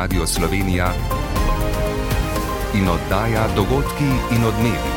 Radio 0.00 0.26
Slovenija 0.26 0.92
in 2.74 2.88
oddaja 2.88 3.48
Dogodki 3.56 4.04
in 4.04 4.44
odmevi. 4.44 4.90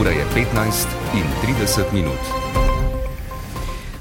Ura 0.00 0.10
je 0.10 0.24
15 0.34 0.86
in 1.14 1.22
30 1.64 1.92
minut. 1.92 2.20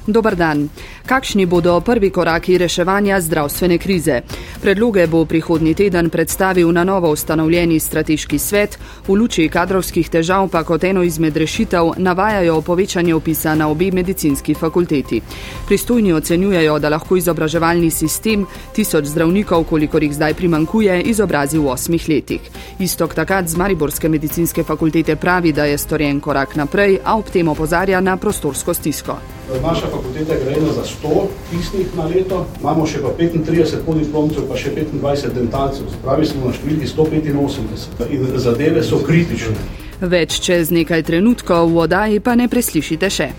Dobar 0.07 0.35
dan. 0.35 0.69
Kakšni 1.05 1.45
bodo 1.45 1.81
prvi 1.81 2.09
koraki 2.09 2.57
reševanja 2.57 3.21
zdravstvene 3.21 3.77
krize? 3.77 4.21
Predloge 4.61 5.07
bo 5.07 5.23
prihodnji 5.25 5.73
teden 5.73 6.09
predstavil 6.09 6.71
na 6.71 6.83
novo 6.83 7.11
ustanovljeni 7.11 7.79
strateški 7.79 8.39
svet, 8.39 8.75
v 9.07 9.15
luči 9.15 9.47
kadrovskih 9.49 10.09
težav 10.09 10.49
pa 10.51 10.65
kot 10.67 10.83
eno 10.83 11.03
izmed 11.03 11.37
rešitev 11.37 11.93
navajajo 11.97 12.59
povečanje 12.61 13.15
opisa 13.15 13.55
na 13.55 13.69
obi 13.69 13.91
medicinski 13.91 14.53
fakulteti. 14.53 15.21
Pristojni 15.67 16.13
ocenjujejo, 16.13 16.79
da 16.79 16.89
lahko 16.89 17.15
izobraževalni 17.15 17.91
sistem 17.91 18.45
tisoč 18.75 19.05
zdravnikov, 19.05 19.63
kolikor 19.63 20.03
jih 20.03 20.13
zdaj 20.13 20.33
primankuje, 20.33 21.01
izobrazi 21.01 21.57
v 21.57 21.71
osmih 21.71 22.09
letih. 22.09 22.51
Istok 22.79 23.15
takat 23.15 23.47
z 23.47 23.55
Mariborske 23.55 24.09
medicinske 24.09 24.63
fakultete 24.63 25.15
pravi, 25.15 25.53
da 25.53 25.65
je 25.65 25.77
storjen 25.77 26.19
korak 26.19 26.55
naprej, 26.55 26.99
a 27.05 27.15
ob 27.15 27.31
tem 27.31 27.47
opozarja 27.47 28.01
na 28.01 28.17
prostorsko 28.17 28.73
stisko. 28.73 29.38
Naša 29.49 29.87
fakulteta 29.87 30.33
je 30.33 30.43
grejena 30.45 30.73
za 30.73 30.83
100 31.03 31.27
pisnih 31.51 31.87
na 31.97 32.05
leto, 32.05 32.45
imamo 32.61 32.85
še 32.85 33.01
pa 33.01 33.09
35 33.17 33.81
podiplomcev, 33.85 34.45
pa 34.45 34.57
še 34.57 34.69
25 34.75 35.33
dentalcev, 35.33 35.89
pravi 36.03 36.29
smo 36.29 36.45
na 36.45 36.53
številki 36.53 36.85
185 36.85 38.13
in 38.13 38.37
zadeve 38.37 38.83
so 38.85 39.01
kritične. 39.01 39.57
Več 40.05 40.37
čez 40.45 40.69
nekaj 40.71 41.03
trenutkov 41.09 41.73
v 41.73 41.81
oddaji 41.87 42.21
pa 42.21 42.37
ne 42.37 42.45
preslišite 42.47 43.09
še. 43.09 43.31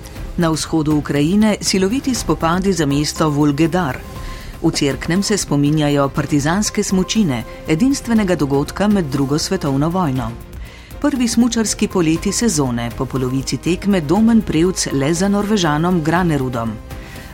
Na 0.42 0.50
vzhodu 0.50 0.98
Ukrajine 0.98 1.56
siloviti 1.62 2.14
spopadi 2.14 2.74
za 2.74 2.90
mesto 2.90 3.30
Vulgedar. 3.30 4.02
V 4.60 4.74
Cerknem 4.76 5.22
se 5.22 5.38
spominjajo 5.38 6.10
partizanske 6.12 6.84
smočine, 6.84 7.44
edinstvenega 7.68 8.34
dogodka 8.36 8.90
med 8.90 9.08
drugo 9.14 9.38
svetovno 9.38 9.88
vojno 9.88 10.49
prvi 11.00 11.28
smučarski 11.28 11.88
poleti 11.88 12.32
sezone, 12.32 12.90
po 12.98 13.06
polovici 13.06 13.56
tekme 13.56 14.00
domen 14.00 14.42
prevc 14.42 14.86
le 14.92 15.14
za 15.14 15.28
Norvežanom 15.28 16.02
Granerudom. 16.02 16.72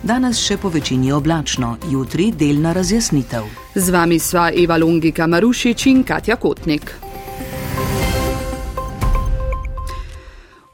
Danes 0.03 0.39
še 0.39 0.57
po 0.57 0.69
večini 0.69 1.13
oblačno, 1.13 1.77
jutri 1.91 2.31
delna 2.33 2.73
razjasnitev. 2.73 3.49
Z 3.75 3.91
vami 3.91 4.19
sva 4.19 4.51
Eva 4.55 4.77
Longika 4.77 5.27
Marušič 5.27 5.87
in 5.87 6.05
Katja 6.05 6.37
Kotnik. 6.37 7.06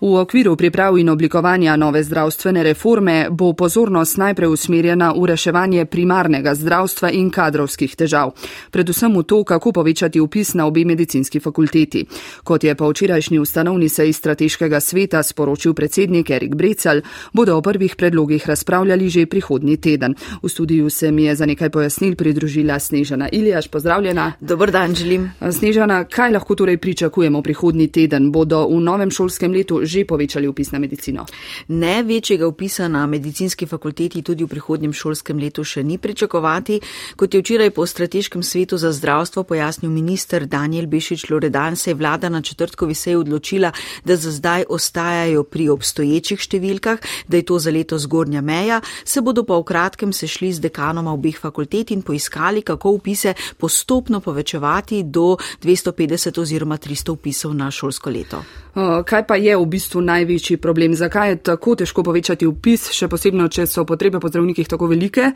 V 0.03 0.19
okviru 0.19 0.57
priprav 0.57 0.99
in 0.99 1.09
oblikovanja 1.09 1.77
nove 1.77 2.03
zdravstvene 2.03 2.63
reforme 2.63 3.29
bo 3.31 3.53
pozornost 3.53 4.17
najprej 4.19 4.49
usmerjena 4.51 5.13
v 5.15 5.27
reševanje 5.31 5.85
primarnega 5.87 6.55
zdravstva 6.59 7.11
in 7.15 7.29
kadrovskih 7.31 7.95
težav, 7.95 8.33
predvsem 8.75 9.15
v 9.15 9.23
to, 9.23 9.45
kako 9.45 9.73
povečati 9.73 10.21
upis 10.21 10.55
na 10.59 10.67
obi 10.67 10.83
medicinski 10.85 11.41
fakulteti. 11.41 12.03
Kot 12.43 12.65
je 12.65 12.75
pa 12.75 12.89
včerajšnji 12.89 13.39
ustanovni 13.39 13.89
sej 13.89 14.11
strateškega 14.13 14.81
sveta 14.81 15.23
sporočil 15.23 15.75
predsednik 15.75 16.31
Erik 16.31 16.57
Brecel, 16.59 17.03
bodo 17.33 17.55
o 17.57 17.63
prvih 17.63 17.95
predlogih 17.97 18.49
razpravljali 18.49 19.09
že 19.09 19.27
prihodnji 19.27 19.77
teden. 19.77 20.15
V 20.43 20.49
studiju 20.49 20.91
se 20.91 21.13
mi 21.13 21.25
je 21.25 21.35
za 21.35 21.47
nekaj 21.47 21.71
pojasnil 21.71 22.17
pridružila 22.17 22.79
Snežana 22.79 23.29
Iljaš. 23.33 23.69
Pozdravljena. 23.69 24.33
Dobr 24.41 24.71
dan, 24.71 24.95
želim. 24.95 25.31
Snežana, 25.51 26.05
kaj 26.05 26.33
lahko 26.33 26.55
torej 26.55 26.77
pričakujemo 26.77 27.43
prihodnji 27.43 27.89
teden? 27.89 28.33
Bodo 28.33 28.67
v 28.67 28.81
novem 28.81 29.11
šolskem 29.11 29.53
letu 29.53 29.92
že 29.93 30.05
povečali 30.09 30.49
upis 30.49 30.73
na 30.73 30.79
medicino? 30.79 31.27
Ne, 31.69 32.03
večjega 32.03 32.47
upisa 32.49 32.89
na 32.89 33.07
medicinski 33.07 33.67
fakulteti 33.67 34.23
tudi 34.23 34.45
v 34.45 34.49
prihodnjem 34.49 34.93
šolskem 34.93 35.39
letu 35.39 35.65
še 35.65 35.83
ni 35.85 35.99
pričakovati. 35.99 36.81
Kot 37.17 37.35
je 37.35 37.41
včeraj 37.43 37.71
po 37.77 37.87
strateškem 37.87 38.43
svetu 38.43 38.79
za 38.81 38.93
zdravstvo 38.93 39.45
pojasnil 39.45 39.91
minister 39.91 40.47
Daniel 40.47 40.87
Bešič 40.87 41.29
Loredan, 41.31 41.77
se 41.77 41.91
je 41.91 41.95
vlada 41.95 42.29
na 42.29 42.43
četrtkovi 42.43 42.95
seji 42.95 43.17
odločila, 43.17 43.73
da 44.05 44.17
za 44.17 44.33
zdaj 44.33 44.65
ostajajo 44.69 45.45
pri 45.45 45.69
obstoječih 45.69 46.41
številkah, 46.41 46.99
da 47.29 47.37
je 47.37 47.47
to 47.47 47.59
za 47.59 47.71
leto 47.71 47.99
zgornja 47.99 48.41
meja, 48.41 48.81
se 49.05 49.21
bodo 49.21 49.45
pa 49.45 49.59
v 49.59 49.67
kratkem 49.69 50.13
sešli 50.13 50.53
z 50.53 50.65
dekanoma 50.65 51.13
obih 51.13 51.39
fakultet 51.39 51.91
in 51.91 52.03
poiskali, 52.03 52.63
kako 52.63 52.97
upise 52.99 53.35
postopno 53.59 54.21
povečevati 54.21 55.03
do 55.03 55.37
250 55.63 56.41
oziroma 56.41 56.79
300 56.79 57.11
upisov 57.11 57.55
na 57.55 57.71
šolsko 57.71 58.11
leto. 58.11 58.45
Kaj 58.73 59.27
pa 59.29 59.37
je 59.37 59.53
v 59.53 59.65
bistvu 59.69 60.01
največji 60.01 60.57
problem? 60.57 60.95
Zakaj 60.97 61.29
je 61.29 61.37
tako 61.45 61.75
težko 61.77 62.01
povečati 62.03 62.47
upis, 62.49 62.87
še 62.97 63.05
posebno, 63.13 63.45
če 63.53 63.67
so 63.69 63.83
potrebe 63.85 64.17
po 64.17 64.31
zdravnikih 64.33 64.65
tako 64.65 64.87
velike? 64.89 65.27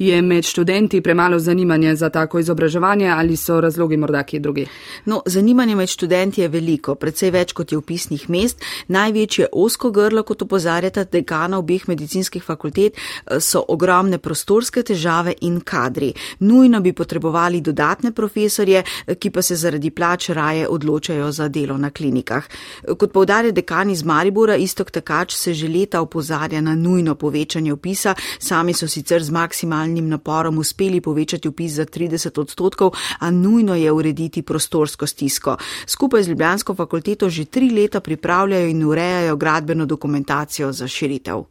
Je 0.00 0.16
med 0.24 0.48
študenti 0.48 1.02
premalo 1.04 1.36
zanimanja 1.38 1.92
za 1.96 2.08
tako 2.08 2.40
izobraževanje 2.40 3.10
ali 3.12 3.36
so 3.36 3.58
razlogi 3.60 3.98
morda 4.00 4.22
kje 4.24 4.40
drugi? 4.40 4.64
No, 5.12 5.20
zanimanje 5.26 5.74
med 5.76 5.92
študenti 5.92 6.40
je 6.40 6.48
veliko, 6.48 6.94
predvsej 6.96 7.34
več 7.34 7.52
kot 7.52 7.74
je 7.74 7.78
upisnih 7.78 8.24
mest. 8.32 8.64
Največje 8.88 9.50
osko 9.52 9.92
grlo, 9.92 10.24
kot 10.24 10.46
opozarjata 10.48 11.04
dekana 11.04 11.60
obeh 11.60 11.84
medicinskih 11.92 12.42
fakultet, 12.42 12.96
so 13.40 13.60
ogromne 13.76 14.16
prostorske 14.16 14.80
težave 14.80 15.36
in 15.44 15.60
kadri. 15.60 16.14
Nujno 16.48 16.80
bi 16.80 16.96
potrebovali 16.96 17.60
dodatne 17.60 18.16
profesorje, 18.16 18.86
ki 19.20 19.30
pa 19.30 19.44
se 19.44 19.60
zaradi 19.60 19.92
plač 19.92 20.30
raje 20.32 20.64
odločajo 20.64 21.28
za 21.32 21.52
delo 21.52 21.76
na 21.76 21.92
klinikah. 21.92 22.48
Kot 22.86 23.12
povdarja 23.12 23.50
dekan 23.50 23.90
iz 23.90 24.04
Maribora, 24.06 24.56
istok 24.56 24.90
takač 24.90 25.34
se 25.34 25.54
že 25.54 25.68
leta 25.68 26.00
opozarja 26.00 26.60
na 26.60 26.74
nujno 26.74 27.14
povečanje 27.14 27.72
upisa. 27.72 28.14
Sami 28.38 28.74
so 28.74 28.88
sicer 28.88 29.22
z 29.22 29.30
maksimalnim 29.30 30.08
naporom 30.08 30.58
uspeli 30.58 31.00
povečati 31.00 31.48
upis 31.48 31.72
za 31.72 31.84
30 31.84 32.40
odstotkov, 32.40 32.94
a 33.18 33.30
nujno 33.30 33.74
je 33.74 33.92
urediti 33.92 34.42
prostorsko 34.42 35.06
stisko. 35.06 35.56
Skupaj 35.86 36.22
z 36.22 36.28
Ljubljansko 36.28 36.74
fakulteto 36.74 37.30
že 37.30 37.44
tri 37.44 37.70
leta 37.70 38.00
pripravljajo 38.00 38.68
in 38.68 38.84
urejajo 38.84 39.36
gradbeno 39.36 39.86
dokumentacijo 39.86 40.72
za 40.72 40.88
širitev. 40.88 41.44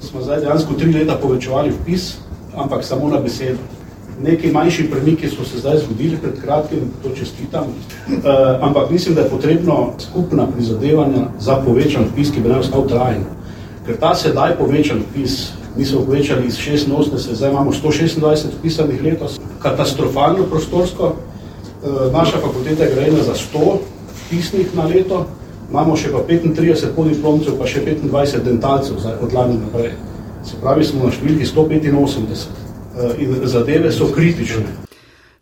Smo 0.00 0.22
zdaj 0.22 0.40
dejansko 0.40 0.74
tri 0.74 0.92
leta 0.92 1.18
povečevali 1.22 1.72
upis, 1.72 2.14
ampak 2.56 2.84
samo 2.84 3.08
na 3.08 3.20
besedo. 3.20 3.85
Neki 4.22 4.52
manjši 4.52 4.90
premiki 4.90 5.28
so 5.28 5.44
se 5.44 5.58
zdaj 5.58 5.78
zgodili 5.78 6.16
pred 6.16 6.40
kratkim, 6.40 6.78
to 7.02 7.08
čestitam, 7.16 7.64
uh, 7.64 8.22
ampak 8.60 8.90
mislim, 8.90 9.14
da 9.14 9.20
je 9.20 9.28
potrebno 9.28 9.92
skupna 9.98 10.46
prizadevanja 10.46 11.26
za 11.38 11.56
povečan 11.66 12.04
vpis, 12.12 12.30
ki 12.32 12.40
bi 12.40 12.48
naj 12.48 12.60
ostal 12.60 12.88
trajen. 12.88 13.24
Ker 13.86 13.98
ta 14.00 14.14
sedaj 14.14 14.56
povečan 14.58 15.02
vpis, 15.10 15.52
mi 15.76 15.84
smo 15.84 16.00
povečali 16.00 16.46
iz 16.46 16.56
86, 16.56 17.34
zdaj 17.34 17.50
imamo 17.50 17.72
126 17.72 18.56
vpisanih 18.58 19.02
letos, 19.02 19.40
katastrofalno 19.62 20.48
prostorsko, 20.50 21.12
uh, 21.12 22.12
naša 22.12 22.40
fakulteta 22.40 22.84
je 22.84 22.94
grejena 22.94 23.22
za 23.22 23.34
100 23.34 23.78
vpisnih 24.26 24.74
na 24.74 24.84
leto, 24.84 25.26
imamo 25.70 25.96
še 25.96 26.12
pa 26.12 26.24
35 26.28 26.94
podiplomcev, 26.96 27.58
pa 27.58 27.66
še 27.66 27.84
25 27.84 28.44
dentalcev 28.44 28.96
od 29.20 29.32
lani 29.32 29.60
naprej. 29.60 29.92
Se 30.46 30.56
pravi, 30.62 30.84
smo 30.84 31.04
na 31.04 31.12
številki 31.12 31.44
185. 31.44 32.65
Eh, 32.96 33.22
in 33.22 33.48
zadeve 33.48 33.92
so 33.92 34.06
kritične. 34.12 34.85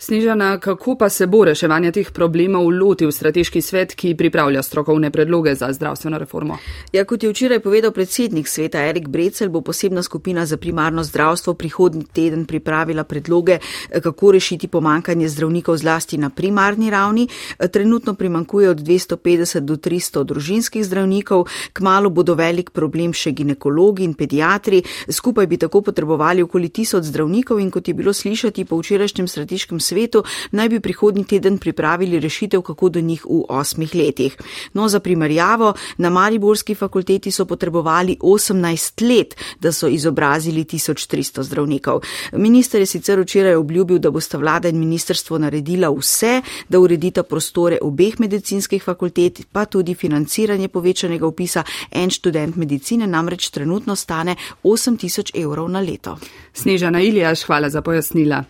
Snežana, 0.05 0.59
kako 0.61 0.99
pa 1.01 1.09
se 1.09 1.27
bo 1.27 1.45
reševanje 1.49 1.91
teh 1.97 2.09
problemov 2.13 2.67
lotil 2.69 3.09
strateški 3.13 3.63
svet, 3.65 3.95
ki 3.97 4.11
pripravlja 4.15 4.61
strokovne 4.63 5.09
predloge 5.11 5.55
za 5.57 5.71
zdravstveno 5.73 6.19
reformo? 6.21 6.59
Ja, 6.93 7.07
kot 7.09 7.23
je 7.25 7.31
včeraj 7.31 7.63
povedal 7.65 7.89
predsednik 7.91 8.49
sveta 8.49 8.83
Erik 8.85 9.09
Brecel, 9.09 9.49
bo 9.49 9.63
posebna 9.65 10.03
skupina 10.03 10.45
za 10.47 10.59
primarno 10.61 11.05
zdravstvo 11.05 11.55
prihodnji 11.55 12.05
teden 12.13 12.45
pripravila 12.45 13.05
predloge, 13.05 13.59
kako 14.03 14.33
rešiti 14.33 14.69
pomankanje 14.69 15.29
zdravnikov 15.29 15.77
zlasti 15.81 16.19
na 16.19 16.31
primarni 16.31 16.91
ravni. 16.91 17.25
Trenutno 17.73 18.15
primankuje 18.15 18.71
od 18.71 18.81
250 18.85 19.61
do 19.61 19.77
300 19.77 20.25
družinskih 20.25 20.85
zdravnikov, 20.85 21.47
kmalo 21.73 22.11
bodo 22.11 22.35
velik 22.35 22.71
problem 22.77 23.17
še 23.17 23.33
ginekologi 23.33 24.05
in 24.05 24.13
pediatri, 24.13 24.83
skupaj 25.09 25.47
bi 25.47 25.57
tako 25.57 25.81
potrebovali 25.81 26.45
okoli 26.45 26.69
tisoč 26.69 27.09
zdravnikov 27.09 27.65
in 27.65 27.71
kot 27.71 27.89
je 27.89 27.95
bilo 27.95 28.13
slišati 28.13 28.65
po 28.65 28.85
včerajšnjem 28.85 29.29
strateškem 29.29 29.81
svetu, 29.81 29.94
svetu, 29.95 30.25
naj 30.51 30.69
bi 30.69 30.81
prihodnji 30.81 31.25
teden 31.25 31.59
pripravili 31.59 32.21
rešitev, 32.21 32.63
kako 32.63 32.89
do 32.89 33.01
njih 33.01 33.25
v 33.25 33.45
osmih 33.49 33.95
letih. 33.95 34.37
No, 34.75 34.89
za 34.89 35.01
primerjavo, 35.01 35.75
na 35.99 36.11
Mariborski 36.11 36.75
fakulteti 36.75 37.31
so 37.31 37.45
potrebovali 37.45 38.17
18 38.21 39.03
let, 39.09 39.37
da 39.61 39.73
so 39.73 39.89
izobrazili 39.89 40.65
1300 40.65 41.43
zdravnikov. 41.43 42.03
Minister 42.33 42.81
je 42.81 42.87
sicer 42.87 43.21
včeraj 43.21 43.55
obljubil, 43.55 43.99
da 43.99 44.11
bosta 44.11 44.39
vlada 44.39 44.69
in 44.69 44.79
ministrstvo 44.79 45.39
naredila 45.39 45.91
vse, 45.91 46.43
da 46.69 46.81
uredita 46.81 47.23
prostore 47.23 47.79
obeh 47.83 48.19
medicinskih 48.21 48.83
fakultet, 48.83 49.47
pa 49.53 49.65
tudi 49.65 49.95
financiranje 49.95 50.69
povečanega 50.69 51.27
upisa. 51.27 51.65
En 51.91 52.11
študent 52.11 52.57
medicine 52.57 53.07
namreč 53.07 53.51
trenutno 53.51 53.97
stane 53.97 54.37
8000 54.65 55.31
evrov 55.45 55.69
na 55.71 55.81
leto. 55.81 56.19
Snežana 56.55 57.01
Iljaš, 57.01 57.45
hvala 57.47 57.71
za 57.71 57.83
pojasnila. 57.83 58.45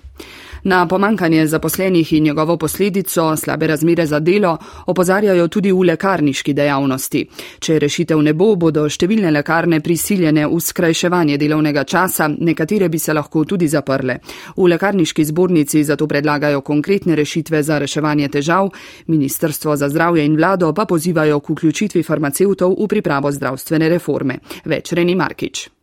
Na 0.64 0.86
pomankanje 0.88 1.46
zaposlenih 1.46 2.12
in 2.12 2.24
njegovo 2.24 2.56
posledico 2.56 3.36
slabe 3.36 3.66
razmere 3.66 4.06
za 4.06 4.20
delo 4.20 4.58
opozarjajo 4.86 5.48
tudi 5.48 5.72
v 5.72 5.80
lekarniški 5.80 6.54
dejavnosti. 6.54 7.26
Če 7.58 7.78
rešitev 7.78 8.22
ne 8.22 8.32
bo, 8.32 8.54
bodo 8.56 8.86
številne 8.88 9.28
lekarne 9.28 9.82
prisiljene 9.84 10.46
v 10.48 10.60
skrajševanje 10.60 11.36
delovnega 11.36 11.84
časa, 11.84 12.30
nekatere 12.32 12.88
bi 12.88 12.98
se 12.98 13.12
lahko 13.12 13.44
tudi 13.44 13.68
zaprle. 13.68 14.18
V 14.56 14.70
lekarniški 14.72 15.28
zbornici 15.28 15.84
zato 15.84 16.08
predlagajo 16.08 16.64
konkretne 16.64 17.12
rešitve 17.14 17.62
za 17.62 17.78
reševanje 17.78 18.28
težav, 18.28 18.72
Ministrstvo 19.06 19.76
za 19.76 19.92
zdravje 19.92 20.24
in 20.24 20.40
vlado 20.40 20.72
pa 20.72 20.88
pozivajo 20.88 21.40
k 21.40 21.58
vključitvi 21.58 22.02
farmacevtov 22.02 22.72
v 22.80 22.88
pripravo 22.88 23.32
zdravstvene 23.32 23.92
reforme. 23.92 24.40
Več 24.64 24.96
Reni 24.96 25.14
Markič. 25.14 25.73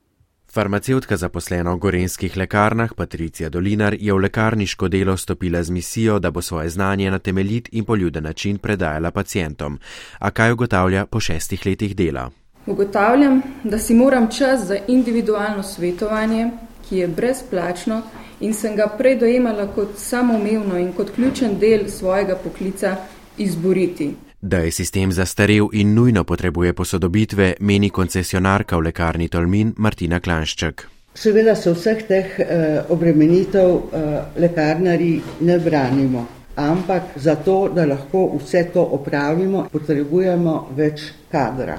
Farmacevtka 0.54 1.16
zaposlena 1.16 1.72
v 1.72 1.80
gorenskih 1.80 2.38
lekarnah 2.38 2.94
Patricija 2.94 3.50
Dolinar 3.50 3.96
je 3.96 4.14
v 4.14 4.18
lekarniško 4.18 4.88
delo 4.88 5.18
stopila 5.18 5.64
z 5.64 5.72
misijo, 5.72 6.20
da 6.20 6.32
bo 6.32 6.42
svoje 6.42 6.70
znanje 6.70 7.12
na 7.12 7.20
temeljit 7.20 7.70
in 7.72 7.86
poljuden 7.86 8.24
način 8.24 8.58
predajala 8.58 9.12
pacijentom. 9.12 9.80
A 10.20 10.32
kaj 10.32 10.52
ugotavlja 10.52 11.06
po 11.06 11.20
šestih 11.20 11.66
letih 11.66 11.96
dela? 11.96 12.30
Ugotavljam, 12.66 13.42
da 13.64 13.80
si 13.80 13.94
moram 13.94 14.28
čas 14.32 14.68
za 14.68 14.78
individualno 14.88 15.64
svetovanje, 15.64 16.52
ki 16.90 16.98
je 16.98 17.08
brezplačno 17.08 18.02
in 18.40 18.54
sem 18.54 18.76
ga 18.76 18.88
prej 18.98 19.16
dojemala 19.20 19.68
kot 19.76 19.90
samoumevno 19.98 20.78
in 20.78 20.92
kot 20.94 21.16
ključen 21.16 21.60
del 21.60 21.88
svojega 21.88 22.36
poklica, 22.36 22.96
izboriti. 23.38 24.16
Da 24.42 24.58
je 24.58 24.72
sistem 24.72 25.12
zastarel 25.12 25.68
in 25.74 25.94
nujno 25.94 26.24
potrebuje 26.24 26.74
posodobitve, 26.74 27.54
meni 27.60 27.90
koncesionarka 27.90 28.78
v 28.78 28.88
lekarni 28.88 29.28
Tolmin 29.30 29.74
Martina 29.78 30.20
Klanšček. 30.20 30.88
Seveda 31.14 31.54
se 31.56 31.74
vseh 31.76 32.02
teh 32.08 32.40
eh, 32.40 32.82
obremenitev 32.90 33.70
eh, 33.70 34.10
lekarnari 34.42 35.22
ne 35.42 35.60
branimo, 35.60 36.26
ampak 36.56 37.14
zato, 37.16 37.70
da 37.76 37.86
lahko 37.86 38.32
vse 38.40 38.66
to 38.74 38.82
opravimo, 38.98 39.68
potrebujemo 39.72 40.58
več 40.76 41.12
kadra. 41.30 41.78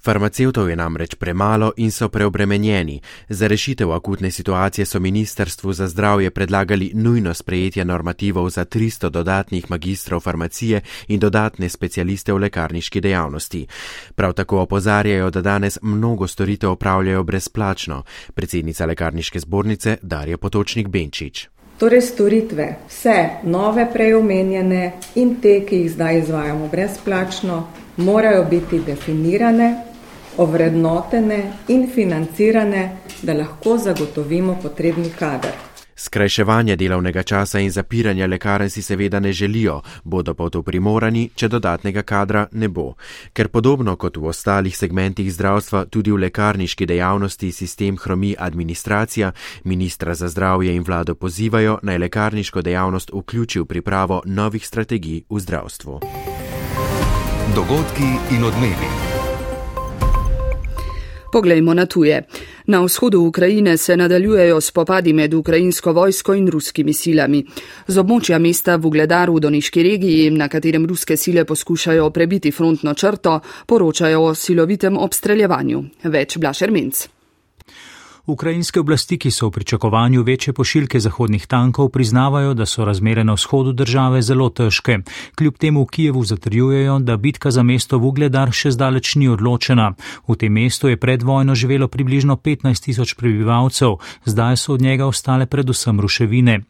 Farmacevtov 0.00 0.68
je 0.68 0.76
namreč 0.76 1.14
premalo 1.14 1.72
in 1.76 1.90
so 1.90 2.08
preobremenjeni. 2.08 3.00
Za 3.28 3.46
rešitev 3.46 3.92
akutne 3.92 4.30
situacije 4.30 4.86
so 4.86 5.00
Ministrstvu 5.00 5.72
za 5.72 5.88
zdravje 5.88 6.30
predlagali 6.30 6.90
nujno 6.94 7.34
sprejetje 7.34 7.84
normativov 7.84 8.50
za 8.50 8.64
300 8.64 9.10
dodatnih 9.10 9.70
magistrov 9.70 10.20
farmacije 10.20 10.80
in 11.08 11.20
dodatne 11.20 11.68
specialiste 11.68 12.32
v 12.32 12.38
lekarniški 12.38 13.00
dejavnosti. 13.00 13.66
Prav 14.14 14.32
tako 14.32 14.60
opozarjajo, 14.60 15.30
da 15.30 15.40
danes 15.40 15.78
mnogo 15.82 16.26
storitev 16.26 16.70
opravljajo 16.70 17.22
brezplačno. 17.22 18.02
Predsednica 18.34 18.86
lekarniške 18.86 19.40
zbornice 19.40 19.96
Darja 20.02 20.38
Potočnik 20.38 20.88
Benčič. 20.88 21.48
Torej, 21.78 22.00
storitve, 22.00 22.76
vse 22.88 23.28
nove 23.42 23.86
preomenjene 23.92 24.92
in 25.14 25.36
te, 25.40 25.60
ki 25.68 25.76
jih 25.76 25.92
zdaj 25.92 26.18
izvajamo 26.18 26.68
brezplačno, 26.68 27.66
morajo 27.96 28.44
biti 28.44 28.80
definirane, 28.86 29.89
ovrednotene 30.40 31.40
in 31.68 31.88
financirane, 31.94 32.84
da 33.22 33.34
lahko 33.34 33.76
zagotovimo 33.78 34.56
potrebni 34.62 35.10
kader. 35.18 35.70
Skrajševanje 36.00 36.76
delovnega 36.76 37.22
časa 37.22 37.60
in 37.60 37.70
zapiranja 37.70 38.26
lekarn 38.26 38.70
si 38.70 38.82
seveda 38.82 39.20
ne 39.20 39.32
želijo, 39.32 39.82
bodo 40.04 40.34
pa 40.34 40.48
to 40.48 40.62
primorani, 40.62 41.28
če 41.34 41.48
dodatnega 41.48 42.02
kadra 42.02 42.46
ne 42.52 42.68
bo. 42.68 42.94
Ker 43.32 43.48
podobno 43.48 43.96
kot 43.96 44.16
v 44.16 44.30
ostalih 44.32 44.76
segmentih 44.76 45.28
zdravstva, 45.32 45.84
tudi 45.92 46.10
v 46.10 46.22
lekarniški 46.24 46.86
dejavnosti 46.86 47.52
sistem 47.52 48.00
hromi 48.00 48.32
administracija, 48.38 49.32
ministra 49.64 50.14
za 50.14 50.28
zdravje 50.28 50.74
in 50.74 50.88
vlado 50.88 51.14
pozivajo 51.14 51.78
naj 51.82 51.98
lekarniško 51.98 52.62
dejavnost 52.62 53.12
vključi 53.12 53.60
v 53.60 53.64
pripravo 53.64 54.22
novih 54.24 54.66
strategij 54.66 55.22
v 55.28 55.40
zdravstvu. 55.40 56.00
Dogodki 57.54 58.10
in 58.32 58.44
odmevi. 58.44 59.09
Poglejmo 61.32 61.74
na 61.74 61.86
tuje. 61.86 62.22
Na 62.66 62.80
vzhodu 62.82 63.20
Ukrajine 63.22 63.76
se 63.76 63.96
nadaljujejo 63.96 64.60
spopadi 64.60 65.12
med 65.12 65.34
ukrajinsko 65.34 65.92
vojsko 65.92 66.34
in 66.34 66.48
ruskimi 66.48 66.92
silami. 66.92 67.44
Z 67.86 68.02
območja 68.02 68.38
mesta 68.38 68.76
v 68.76 68.86
Ugledaru 68.86 69.36
v 69.36 69.40
Doniški 69.46 69.82
regiji, 69.82 70.30
na 70.30 70.48
katerem 70.48 70.86
ruske 70.86 71.16
sile 71.16 71.44
poskušajo 71.44 72.10
prebiti 72.10 72.50
frontno 72.50 72.94
črto, 72.94 73.40
poročajo 73.66 74.26
o 74.32 74.34
silovitem 74.34 74.96
obstreljevanju. 74.96 75.84
Več 76.04 76.38
Blašer 76.38 76.70
Minc. 76.70 77.19
Ukrajinske 78.30 78.80
oblasti, 78.80 79.18
ki 79.18 79.30
so 79.30 79.48
v 79.48 79.50
pričakovanju 79.50 80.22
večje 80.22 80.52
pošiljke 80.52 81.00
zahodnih 81.00 81.46
tankov, 81.46 81.88
priznavajo, 81.88 82.54
da 82.54 82.66
so 82.66 82.84
razmere 82.84 83.24
na 83.24 83.34
vzhodu 83.34 83.72
države 83.72 84.22
zelo 84.22 84.48
težke. 84.48 84.98
Kljub 85.38 85.58
temu 85.58 85.82
v 85.82 85.86
Kijevu 85.86 86.24
zatrjujejo, 86.24 86.98
da 86.98 87.16
bitka 87.16 87.50
za 87.50 87.62
mesto 87.62 87.98
Vugledar 87.98 88.52
še 88.52 88.70
zdaleč 88.70 89.14
ni 89.14 89.28
odločena. 89.28 89.92
V 90.28 90.36
tem 90.40 90.52
mestu 90.52 90.88
je 90.88 90.96
pred 90.96 91.22
vojno 91.22 91.54
živelo 91.54 91.88
približno 91.88 92.36
15 92.36 92.84
tisoč 92.84 93.14
prebivalcev, 93.14 93.98
zdaj 94.24 94.56
so 94.56 94.72
od 94.74 94.80
njega 94.80 95.06
ostale 95.06 95.46
predvsem 95.46 96.00
ruševine. 96.00 96.60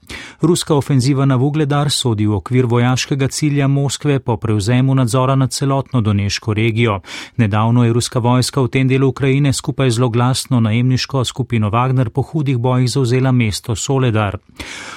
Ruska 0.42 0.74
ofenziva 0.74 1.24
na 1.24 1.36
Vugledar 1.36 1.90
sodi 1.90 2.26
v 2.26 2.34
okvir 2.34 2.66
vojaškega 2.66 3.28
cilja 3.28 3.68
Moskve 3.68 4.18
po 4.18 4.36
prevzemu 4.36 4.94
nadzora 4.94 5.34
nad 5.34 5.52
celotno 5.52 6.00
Doneško 6.00 6.54
regijo. 6.54 7.00
Nedavno 7.36 7.84
je 7.84 7.92
ruska 7.92 8.18
vojska 8.18 8.60
v 8.60 8.68
tem 8.68 8.88
delu 8.88 9.08
Ukrajine 9.08 9.52
skupaj 9.52 9.90
z 9.90 10.00
zloglasno 10.00 10.60
najemniško 10.60 11.24
skupino 11.24 11.49
skupino 11.50 11.70
Wagner 11.70 12.10
po 12.10 12.22
hudih 12.22 12.58
bojih 12.58 12.90
zauzela 12.90 13.32
mesto 13.32 13.74
Soledar. 13.74 14.38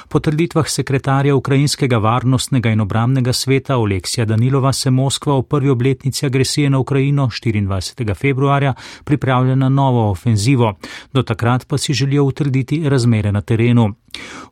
Po 0.10 0.20
trditvah 0.20 0.70
sekretarja 0.70 1.36
Ukrajinskega 1.36 1.98
varnostnega 1.98 2.70
in 2.70 2.82
obramnega 2.82 3.34
sveta 3.34 3.78
Oleksija 3.78 4.26
Danilova 4.26 4.74
se 4.74 4.92
Moskva 4.92 5.40
v 5.40 5.44
prvi 5.44 5.70
obletnici 5.70 6.26
agresije 6.26 6.70
na 6.70 6.80
Ukrajino 6.80 7.28
24. 7.28 8.16
februarja 8.16 8.74
pripravlja 9.04 9.56
na 9.56 9.70
novo 9.70 10.12
ofenzivo. 10.12 10.74
Do 11.14 11.24
takrat 11.24 11.66
pa 11.68 11.78
si 11.78 11.94
želijo 11.94 12.24
utrditi 12.24 12.90
razmere 12.90 13.32
na 13.32 13.42
terenu. 13.42 13.94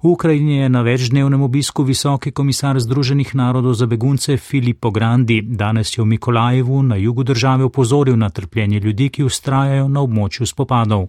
V 0.04 0.08
Ukrajini 0.08 0.58
je 0.58 0.70
na 0.70 0.82
večdnevnem 0.82 1.42
obisku 1.42 1.84
visoki 1.84 2.32
komisar 2.32 2.80
Združenih 2.80 3.36
narodov 3.36 3.74
za 3.74 3.86
begunce 3.86 4.38
Filippo 4.38 4.92
Grandi. 4.92 5.42
Danes 5.42 5.98
je 5.98 6.02
v 6.02 6.06
Mikolajevu 6.06 6.84
na 6.84 6.96
jugu 6.96 7.24
države 7.24 7.64
upozoril 7.64 8.18
na 8.18 8.30
trpljenje 8.30 8.80
ljudi, 8.80 9.10
ki 9.10 9.24
ustrajajo 9.24 9.88
na 9.88 10.02
območju 10.02 10.46
spopadov. 10.46 11.06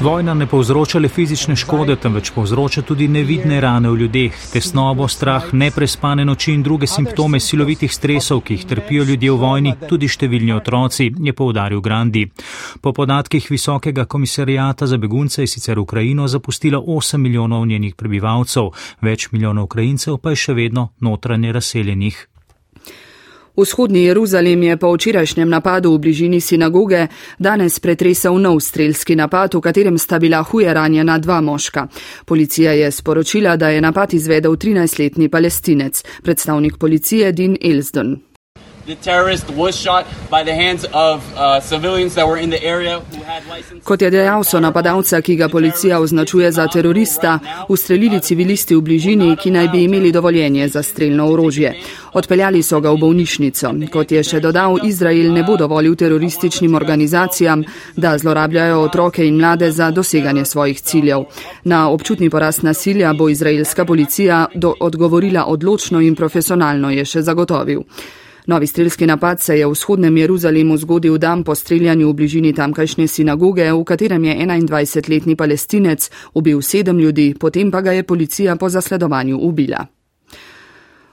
Vojna 0.00 0.34
ne 0.34 0.46
povzroča 0.46 0.98
le 0.98 1.08
fizične 1.08 1.56
škode, 1.56 1.96
temveč 1.96 2.30
povzroča 2.34 2.82
tudi 2.82 3.08
nevidne 3.08 3.60
rane 3.60 3.88
v 3.90 3.96
ljudeh, 4.02 4.36
tesnobo, 4.52 5.08
strah, 5.08 5.46
neprespane 5.52 6.24
noči 6.24 6.52
in 6.52 6.62
druge 6.62 6.86
simptome 6.86 7.40
silovitih 7.40 7.94
stresov, 7.94 8.42
ki 8.44 8.54
jih 8.54 8.66
trpijo 8.66 9.04
ljudje 9.04 9.30
v 9.32 9.38
vojni, 9.40 9.72
tudi 9.88 10.08
številni 10.08 10.52
otroci, 10.52 11.08
je 11.24 11.32
povdaril 11.32 11.80
Grandi. 11.80 12.26
Po 12.80 12.92
podatkih 12.92 13.48
Visokega 13.50 14.04
komisarijata 14.04 14.86
za 14.86 15.00
begunce 15.00 15.42
je 15.42 15.46
sicer 15.46 15.78
Ukrajino 15.78 16.28
zapustilo 16.28 16.82
8 16.84 17.16
milijonov 17.16 17.66
njenih 17.66 17.96
prebivalcev, 17.96 18.70
več 19.00 19.30
milijonov 19.32 19.72
Ukrajincev 19.72 20.20
pa 20.20 20.36
je 20.36 20.44
še 20.44 20.60
vedno 20.60 20.90
notranje 21.00 21.52
razseljenih. 21.52 22.33
Vzhodni 23.56 24.04
Jeruzalem 24.04 24.62
je 24.62 24.76
po 24.76 24.92
včerajšnjem 24.94 25.48
napadu 25.48 25.94
v 25.94 25.98
bližini 25.98 26.40
sinagoge 26.40 27.06
danes 27.38 27.78
pretresel 27.78 28.34
nov 28.42 28.58
strelski 28.60 29.14
napad, 29.16 29.54
v 29.54 29.60
katerem 29.62 29.98
sta 29.98 30.18
bila 30.18 30.42
huje 30.42 30.74
ranjena 30.74 31.18
dva 31.18 31.40
moška. 31.40 31.86
Policija 32.26 32.72
je 32.72 32.90
sporočila, 32.90 33.56
da 33.56 33.68
je 33.68 33.80
napad 33.80 34.14
izvedel 34.14 34.56
13-letni 34.56 35.28
palestinec, 35.28 36.02
predstavnik 36.22 36.78
policije 36.78 37.32
Dean 38.86 38.98
Elsden. 42.62 43.80
Kot 43.84 44.02
je 44.02 44.10
dejal, 44.10 44.44
so 44.44 44.60
napadalca, 44.60 45.20
ki 45.20 45.36
ga 45.36 45.48
policija 45.48 46.00
označuje 46.00 46.52
za 46.52 46.66
terorista, 46.68 47.38
ustrelili 47.68 48.20
civilisti 48.20 48.76
v 48.76 48.80
bližini, 48.80 49.36
ki 49.36 49.50
naj 49.50 49.68
bi 49.68 49.84
imeli 49.84 50.12
dovoljenje 50.12 50.68
za 50.68 50.82
streljno 50.82 51.28
orožje. 51.32 51.74
Odpeljali 52.12 52.62
so 52.62 52.80
ga 52.80 52.90
v 52.90 52.98
bolnišnico. 53.00 53.72
Kot 53.92 54.12
je 54.12 54.22
še 54.22 54.40
dodal, 54.40 54.78
Izrael 54.84 55.32
ne 55.32 55.42
bo 55.42 55.56
dovolil 55.56 55.96
terorističnim 55.96 56.74
organizacijam, 56.74 57.64
da 57.96 58.18
zlorabljajo 58.18 58.80
otroke 58.80 59.26
in 59.26 59.36
mlade 59.36 59.70
za 59.72 59.90
doseganje 59.90 60.44
svojih 60.44 60.80
ciljev. 60.80 61.24
Na 61.64 61.88
občutni 61.90 62.30
porast 62.30 62.62
nasilja 62.62 63.12
bo 63.12 63.28
izraelska 63.28 63.84
policija 63.84 64.46
odgovorila 64.80 65.46
odločno 65.46 66.00
in 66.00 66.14
profesionalno, 66.14 66.90
je 66.90 67.04
še 67.04 67.22
zagotovil. 67.22 67.82
Novi 68.46 68.66
strelski 68.66 69.06
napad 69.06 69.40
se 69.40 69.58
je 69.58 69.66
v 69.66 69.70
vzhodnem 69.70 70.16
Jeruzalemu 70.16 70.76
zgodil 70.76 71.18
dan 71.18 71.44
po 71.44 71.54
streljanju 71.54 72.08
v 72.08 72.14
bližini 72.14 72.52
tamkajšnje 72.52 73.08
sinagoge, 73.08 73.72
v 73.72 73.84
katerem 73.84 74.24
je 74.24 74.36
21-letni 74.36 75.36
palestinec 75.36 76.10
ubil 76.34 76.62
sedem 76.62 76.98
ljudi, 76.98 77.34
potem 77.40 77.70
pa 77.70 77.80
ga 77.80 77.92
je 77.92 78.02
policija 78.02 78.56
po 78.56 78.68
zasledovanju 78.68 79.38
ubila. 79.40 79.86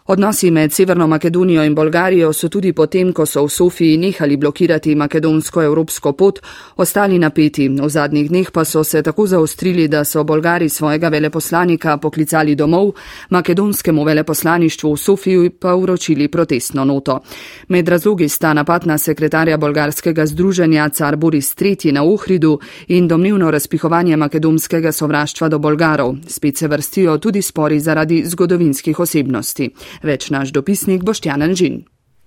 Odnosi 0.06 0.52
med 0.52 0.72
Severno 0.74 1.08
Makedonijo 1.08 1.64
in 1.64 1.76
Bolgarijo 1.76 2.34
so 2.34 2.48
tudi 2.50 2.74
potem, 2.74 3.14
ko 3.14 3.26
so 3.26 3.44
v 3.46 3.50
Sofiji 3.50 3.98
nehali 3.98 4.38
blokirati 4.38 4.96
makedonsko-evropsko 4.96 6.14
pot, 6.14 6.40
ostali 6.76 7.20
napeti. 7.20 7.68
V 7.70 7.90
zadnjih 7.90 8.30
dneh 8.30 8.50
pa 8.52 8.66
so 8.66 8.84
se 8.84 9.04
tako 9.04 9.28
zaostrili, 9.28 9.88
da 9.88 10.04
so 10.04 10.24
Bolgari 10.24 10.70
svojega 10.70 11.10
veleposlanika 11.10 11.98
poklicali 11.98 12.56
domov, 12.56 12.94
makedonskemu 13.30 14.04
veleposlaništvu 14.04 14.94
v 14.94 14.98
Sofiji 14.98 15.50
pa 15.50 15.76
uročili 15.76 16.28
protestno 16.28 16.86
noto. 16.86 17.20
Med 17.68 17.90
razlogi 17.90 18.30
sta 18.30 18.54
napad 18.54 18.88
na 18.88 18.98
sekretarja 18.98 19.58
bolgarskega 19.58 20.26
združenja 20.26 20.90
car 20.90 21.16
Boris 21.16 21.56
III 21.62 21.92
na 21.92 22.04
Ohridu 22.04 22.60
in 22.88 23.08
domnevno 23.08 23.52
razpihovanje 23.52 24.18
makedonskega 24.18 24.92
sovraštva 24.92 25.50
do 25.50 25.60
Bolgarov. 25.60 26.16
Spet 26.28 26.58
se 26.58 26.68
vrstijo 26.68 27.18
tudi 27.18 27.42
spori 27.42 27.80
zaradi 27.80 28.24
zgodovinskih 28.26 29.00
osebnosti. 29.00 29.70
Več 30.00 30.32
naš 30.32 30.56
dopisnik 30.56 31.04
Boštjan 31.04 31.42
Anžin. 31.44 31.84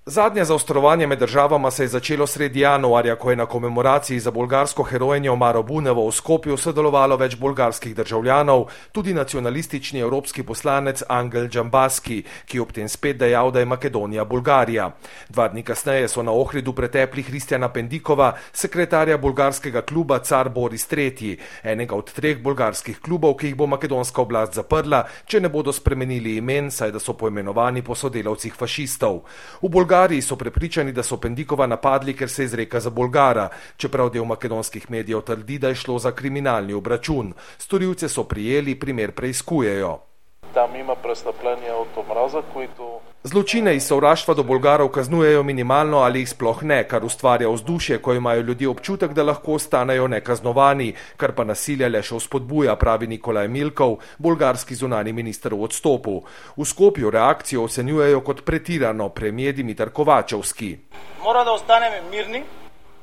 Zadnje 0.06 0.44
zaostrovanje 0.44 1.06
med 1.06 1.18
državama 1.18 1.70
se 1.70 1.84
je 1.84 1.88
začelo 1.88 2.26
sredi 2.26 2.60
januarja, 2.60 3.16
ko 3.16 3.30
je 3.30 3.36
na 3.36 3.46
komemoraciji 3.46 4.20
za 4.20 4.30
bolgarsko 4.30 4.82
herojenjo 4.82 5.36
Maro 5.36 5.62
Bunevo 5.62 6.08
v 6.08 6.12
Skopju 6.12 6.56
sodelovalo 6.56 7.16
več 7.16 7.36
bolgarskih 7.40 7.94
državljanov, 7.96 8.66
tudi 8.92 9.14
nacionalistični 9.14 10.00
evropski 10.00 10.42
poslanec 10.42 11.02
Angel 11.08 11.48
Džambaski, 11.48 12.22
ki 12.44 12.60
ob 12.60 12.72
tem 12.72 12.88
spet 12.88 13.16
dejal, 13.16 13.50
da 13.50 13.60
je 13.60 13.66
Makedonija 13.66 14.24
Bolgarija. 14.24 14.90
Dva 15.28 15.48
dni 15.48 15.62
kasneje 15.62 16.08
so 16.08 16.22
na 16.22 16.32
Ohridu 16.32 16.72
pretepli 16.72 17.22
Kristjana 17.22 17.72
Pendikova, 17.72 18.34
sekretarja 18.52 19.16
bolgarskega 19.18 19.82
kluba 19.82 20.18
Car 20.18 20.48
Boris 20.48 20.84
III, 20.92 21.38
enega 21.62 21.96
od 21.96 22.12
treh 22.12 22.42
bolgarskih 22.44 23.00
klubov, 23.00 23.38
ki 23.40 23.46
jih 23.46 23.56
bo 23.56 23.66
makedonska 23.66 24.20
oblast 24.20 24.60
zaprla, 24.60 25.06
če 25.24 25.40
ne 25.40 25.48
bodo 25.48 25.72
spremenili 25.72 26.36
imen, 26.36 26.70
saj 26.70 26.92
da 26.92 27.00
so 27.00 27.16
poimenovani 27.16 27.82
po 27.82 27.94
sodelavcih 27.94 28.52
fašistov. 28.52 29.24
Bolgariji 29.62 29.93
so 30.22 30.36
prepričani, 30.36 30.92
da 30.92 31.02
so 31.02 31.16
Pendikova 31.16 31.66
napadli, 31.66 32.14
ker 32.14 32.30
se 32.30 32.44
izreka 32.44 32.80
za 32.80 32.90
Bolgara, 32.90 33.48
čeprav 33.76 34.10
del 34.10 34.24
makedonskih 34.24 34.90
medijev 34.90 35.20
trdi, 35.20 35.58
da 35.58 35.68
je 35.68 35.74
šlo 35.74 35.98
za 35.98 36.12
kriminalni 36.12 36.72
obračun. 36.72 37.32
Storilce 37.58 38.08
so 38.08 38.24
prijeli, 38.24 38.74
primer 38.74 39.12
preizkujejo. 39.12 40.13
Tam 40.54 40.76
ima 40.76 40.94
prestopljanje 40.94 41.68
avtomraza, 41.70 42.42
koji 42.52 42.68
to 42.76 43.00
Zločine 43.26 43.76
iz 43.76 43.86
sovraštva 43.86 44.34
do 44.34 44.42
Bolgarov 44.42 44.88
kaznujejo 44.88 45.42
minimalno 45.42 45.98
ali 45.98 46.20
jih 46.20 46.28
sploh 46.28 46.62
ne, 46.62 46.82
kar 46.88 47.04
ustvarja 47.04 47.48
vzdušje, 47.48 47.98
ko 47.98 48.12
imajo 48.14 48.40
ljudje 48.40 48.68
občutek, 48.68 49.12
da 49.12 49.22
lahko 49.22 49.54
ostanejo 49.54 50.08
nekaznovani, 50.08 50.92
kar 51.16 51.32
pa 51.32 51.44
nasilje 51.44 51.88
le 51.88 52.02
še 52.02 52.18
vzpodbuja, 52.20 52.76
pravi 52.76 53.06
Nikolaj 53.06 53.48
Milkov, 53.48 53.96
bolgarski 54.18 54.76
zunani 54.76 55.12
minister 55.12 55.54
v 55.54 55.64
odstopu. 55.64 56.20
V 56.56 56.68
Skopju 56.68 57.10
reakcijo 57.10 57.64
ocenjujejo 57.64 58.20
kot 58.20 58.44
pretirano, 58.44 59.08
premijer 59.08 59.56
Dimitar 59.56 59.88
Kovačevski. 59.88 60.76
Mora 61.24 61.44
da 61.44 61.56
ostaneme 61.56 62.02
mirni 62.10 62.44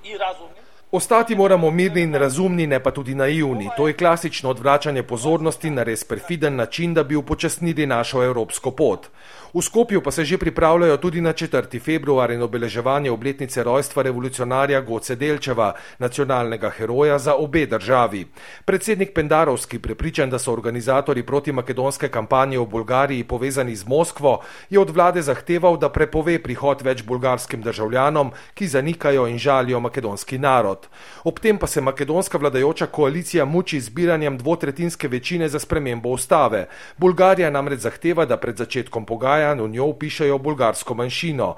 in 0.03 0.17
razumni. 0.21 0.61
Ostati 0.93 1.35
moramo 1.35 1.71
mirni 1.71 2.01
in 2.01 2.15
razumni, 2.15 2.67
ne 2.67 2.79
pa 2.83 2.91
tudi 2.91 3.15
naivni. 3.15 3.69
To 3.77 3.87
je 3.87 3.93
klasično 3.93 4.49
odvračanje 4.49 5.03
pozornosti 5.03 5.69
na 5.69 5.83
res 5.83 6.03
perfiden 6.03 6.55
način, 6.55 6.93
da 6.93 7.03
bi 7.03 7.15
upočasnili 7.15 7.85
našo 7.85 8.23
evropsko 8.23 8.71
pot. 8.71 9.07
V 9.53 9.61
Skopju 9.61 10.01
pa 10.01 10.11
se 10.11 10.25
že 10.25 10.37
pripravljajo 10.37 10.97
tudi 10.97 11.21
na 11.21 11.33
4. 11.33 11.79
februar 11.79 12.31
in 12.31 12.41
obeleževanje 12.41 13.11
obletnice 13.11 13.63
rojstva 13.63 14.03
revolucionarja 14.03 14.81
Goce 14.81 15.15
Delčeva, 15.15 15.73
nacionalnega 15.99 16.69
heroja 16.69 17.19
za 17.19 17.35
obe 17.35 17.65
državi. 17.65 18.27
Predsednik 18.65 19.11
Pendarovski, 19.13 19.79
prepričan, 19.79 20.29
da 20.29 20.39
so 20.39 20.53
organizatori 20.53 21.23
protimakedonske 21.23 22.07
kampanje 22.07 22.59
v 22.59 22.65
Bolgariji 22.65 23.23
povezani 23.23 23.75
z 23.75 23.87
Moskvo, 23.87 24.39
je 24.69 24.79
od 24.79 24.89
vlade 24.89 25.21
zahteval, 25.21 25.77
da 25.77 25.89
prepove 25.89 26.39
prihod 26.39 26.81
več 26.81 27.03
bolgarskim 27.03 27.61
državljanom, 27.61 28.31
ki 28.53 28.67
zanikajo 28.67 29.27
in 29.27 29.37
žalijo 29.37 29.79
makedonski 29.79 30.39
narod. 30.39 30.87
Ob 31.23 31.39
tem 31.39 31.57
pa 31.57 31.67
se 31.67 31.81
makedonska 31.81 32.37
vladajoča 32.37 32.87
koalicija 32.87 33.45
muči 33.45 33.81
z 33.81 33.91
zbiranjem 33.91 34.37
dvotretinske 34.37 35.07
večine 35.07 35.49
za 35.49 35.59
spremembo 35.59 36.09
ustave. 36.09 36.67
Bolgarija 36.97 37.49
namreč 37.51 37.79
zahteva, 37.79 38.25
da 38.25 38.37
pred 38.37 38.55
začetkom 38.57 39.05
pogajanj 39.05 39.40
v 39.49 39.67
njo 39.67 39.85
upišajo 39.85 40.37
bolgarsko 40.37 40.93
manjšino. 40.93 41.55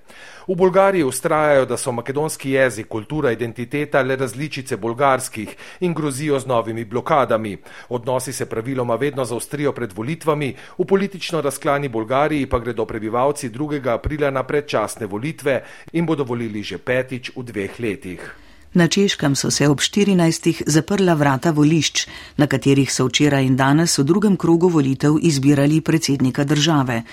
V 0.47 0.55
Bolgariji 0.55 1.03
ustrajajo, 1.03 1.65
da 1.65 1.77
so 1.77 1.91
makedonski 1.91 2.51
jezik, 2.51 2.87
kultura, 2.87 3.31
identiteta 3.31 4.01
le 4.01 4.15
različice 4.15 4.77
bolgarskih 4.77 5.55
in 5.79 5.93
grozijo 5.93 6.39
z 6.39 6.45
novimi 6.45 6.85
blokadami. 6.85 7.57
Odnosi 7.89 8.33
se 8.33 8.45
praviloma 8.45 8.95
vedno 8.95 9.25
zaostrijo 9.25 9.71
pred 9.71 9.93
volitvami, 9.93 10.55
v 10.77 10.85
politično 10.85 11.41
razklani 11.41 11.87
Bolgariji 11.89 12.49
pa 12.49 12.59
gredo 12.59 12.85
prebivalci 12.85 13.49
2. 13.49 13.87
aprila 13.93 14.31
na 14.31 14.43
predčasne 14.43 15.05
volitve 15.05 15.63
in 15.93 16.05
bodo 16.05 16.23
volili 16.23 16.63
že 16.63 16.77
petič 16.77 17.31
v 17.35 17.43
dveh 17.43 17.79
letih. 17.79 18.52
Na 18.73 18.87
Češkem 18.87 19.35
so 19.35 19.51
se 19.51 19.69
ob 19.69 19.77
14. 19.77 20.63
zaprla 20.65 21.13
vrata 21.13 21.51
volišč, 21.51 22.07
na 22.37 22.47
katerih 22.47 22.89
so 22.89 23.05
včeraj 23.05 23.45
in 23.45 23.55
danes 23.55 23.97
v 23.97 24.03
drugem 24.03 24.37
krogu 24.37 24.69
volitev 24.69 25.19
izbirali 25.21 25.81
predsednika 25.81 26.43
države. 26.43 27.03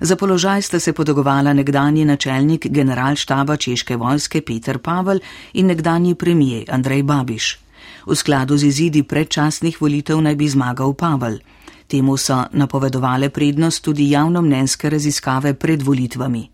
Za 0.00 0.16
položaj 0.16 0.62
sta 0.62 0.80
se 0.80 0.92
podogovala 0.92 1.52
nekdanji 1.52 2.04
načelnik 2.04 2.66
generalštaba 2.66 3.56
Češke 3.56 3.96
vojske 3.96 4.40
Peter 4.40 4.78
Pavel 4.78 5.20
in 5.52 5.66
nekdanji 5.66 6.14
premijer 6.14 6.64
Andrej 6.68 7.02
Babiš. 7.02 7.58
V 8.06 8.16
skladu 8.16 8.56
z 8.56 8.64
izidi 8.64 9.02
predčasnih 9.02 9.80
volitev 9.80 10.20
naj 10.20 10.36
bi 10.36 10.48
zmagal 10.48 10.94
Pavel. 10.94 11.38
Temu 11.86 12.16
so 12.16 12.42
napovedovale 12.52 13.28
prednost 13.30 13.84
tudi 13.84 14.10
javnomnenjske 14.10 14.90
raziskave 14.90 15.54
pred 15.54 15.82
volitvami. 15.82 16.48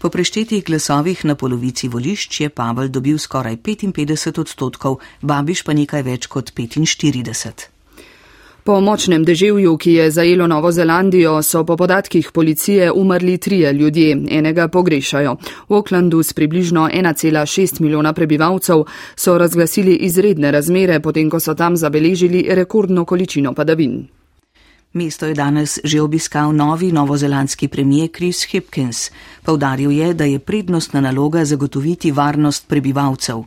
Po 0.00 0.08
preštetih 0.08 0.64
glasovih 0.64 1.24
na 1.24 1.34
polovici 1.34 1.88
volišč 1.88 2.40
je 2.40 2.48
Pavel 2.48 2.88
dobil 2.88 3.18
skoraj 3.18 3.56
55 3.56 4.40
odstotkov, 4.40 4.94
Babiš 5.20 5.60
pa 5.62 5.74
nekaj 5.76 6.02
več 6.02 6.26
kot 6.26 6.52
45. 6.56 7.66
Po 8.64 8.78
močnem 8.80 9.26
deževju, 9.28 9.74
ki 9.76 9.92
je 9.92 10.06
zajelo 10.10 10.46
Novo 10.46 10.70
Zelandijo, 10.72 11.42
so 11.42 11.64
po 11.68 11.76
podatkih 11.76 12.30
policije 12.32 12.88
umrli 12.92 13.36
trije 13.38 13.72
ljudje, 13.72 14.16
enega 14.38 14.68
pogrešajo. 14.68 15.34
V 15.68 15.74
Aucklandu 15.74 16.22
s 16.22 16.32
približno 16.32 16.86
1,6 16.88 17.80
milijona 17.80 18.12
prebivalcev 18.12 18.86
so 19.16 19.36
razglasili 19.38 19.96
izredne 20.08 20.50
razmere, 20.50 21.00
potem 21.00 21.28
ko 21.30 21.40
so 21.40 21.54
tam 21.54 21.76
zabeležili 21.76 22.46
rekordno 22.48 23.04
količino 23.04 23.52
padavin. 23.52 24.08
Mesto 24.92 25.26
je 25.26 25.34
danes 25.34 25.78
že 25.84 26.02
obiskal 26.02 26.50
novi 26.50 26.92
novozelandski 26.92 27.68
premijer 27.68 28.08
Chris 28.10 28.42
Hipkins. 28.50 29.10
Povdaril 29.42 29.90
je, 29.90 30.14
da 30.14 30.24
je 30.24 30.38
prednostna 30.38 31.00
naloga 31.00 31.44
zagotoviti 31.44 32.10
varnost 32.10 32.66
prebivalcev. 32.68 33.44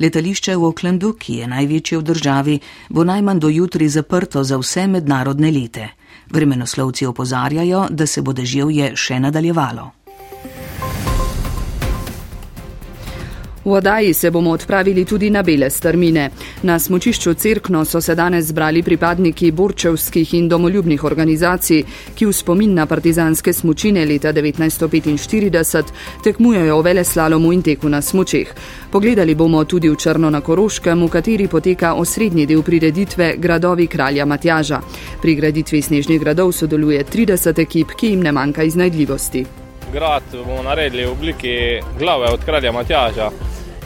Letališče 0.00 0.56
v 0.56 0.64
Aucklandu, 0.64 1.12
ki 1.12 1.34
je 1.34 1.46
največje 1.48 1.98
v 1.98 2.02
državi, 2.02 2.56
bo 2.88 3.04
najmanj 3.04 3.38
do 3.40 3.48
jutri 3.48 3.88
zaprto 3.88 4.44
za 4.44 4.56
vse 4.56 4.86
mednarodne 4.86 5.50
lete. 5.50 5.88
Vremenoslovci 6.32 7.06
opozarjajo, 7.06 7.86
da 7.90 8.06
se 8.06 8.22
bo 8.22 8.32
deževje 8.32 8.96
še 8.96 9.20
nadaljevalo. 9.20 9.95
V 13.66 13.72
oddaji 13.72 14.14
se 14.14 14.30
bomo 14.30 14.50
odpravili 14.50 15.04
tudi 15.04 15.30
na 15.30 15.42
bele 15.42 15.70
strmine. 15.70 16.30
Na 16.62 16.78
smočišču 16.78 17.34
Cerkno 17.34 17.84
so 17.84 18.00
se 18.00 18.14
danes 18.14 18.44
zbrali 18.44 18.82
pripadniki 18.82 19.50
borčevskih 19.50 20.34
in 20.34 20.48
domoljubnih 20.48 21.04
organizacij, 21.04 21.82
ki 22.14 22.26
v 22.26 22.32
spomin 22.32 22.74
na 22.74 22.86
partizanske 22.86 23.52
smočine 23.52 24.04
leta 24.06 24.32
1945 24.32 25.82
tekmujejo 26.24 26.78
v 26.78 26.84
vele 26.84 27.04
slalomu 27.04 27.52
in 27.52 27.62
teku 27.62 27.88
na 27.88 28.02
smočeh. 28.02 28.54
Pogledali 28.90 29.34
bomo 29.34 29.64
tudi 29.64 29.90
v 29.90 29.96
Črno 29.96 30.30
na 30.30 30.40
Koroškem, 30.40 31.02
v 31.02 31.10
kateri 31.10 31.48
poteka 31.48 31.94
osrednji 31.94 32.46
del 32.46 32.62
prireditve 32.62 33.34
Gradovi 33.38 33.86
kralja 33.86 34.26
Matjaža. 34.26 34.80
Pri 35.22 35.34
graditvi 35.34 35.82
snežnih 35.82 36.20
gradov 36.20 36.52
sodeluje 36.52 37.04
30 37.04 37.58
ekip, 37.58 37.98
ki 37.98 38.14
jim 38.14 38.22
ne 38.22 38.32
manjka 38.32 38.62
iznajdljivosti. 38.62 39.65
Grad 39.92 40.22
bomo 40.32 40.62
naredili 40.62 41.06
v 41.06 41.12
obliki 41.12 41.80
glave 41.98 42.32
od 42.32 42.44
kralja 42.44 42.72
Matjaža 42.72 43.30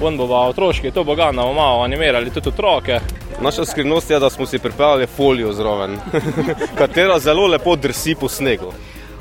on 0.01 0.17
bova 0.17 0.49
otroški, 0.49 0.91
to 0.91 1.05
bo 1.05 1.15
ga 1.15 1.33
na 1.33 1.53
malo 1.53 1.83
animirali 1.83 2.31
tudi 2.31 2.49
otroke. 2.49 3.01
Naša 3.41 3.65
skrivnost 3.65 4.11
je, 4.11 4.19
da 4.21 4.31
smo 4.31 4.47
si 4.47 4.59
pripravili 4.59 5.07
folijo 5.07 5.53
zraven, 5.53 5.97
katera 6.79 7.19
zelo 7.19 7.47
lepo 7.47 7.77
drsi 7.77 8.15
po 8.21 8.29
snegu. 8.29 8.73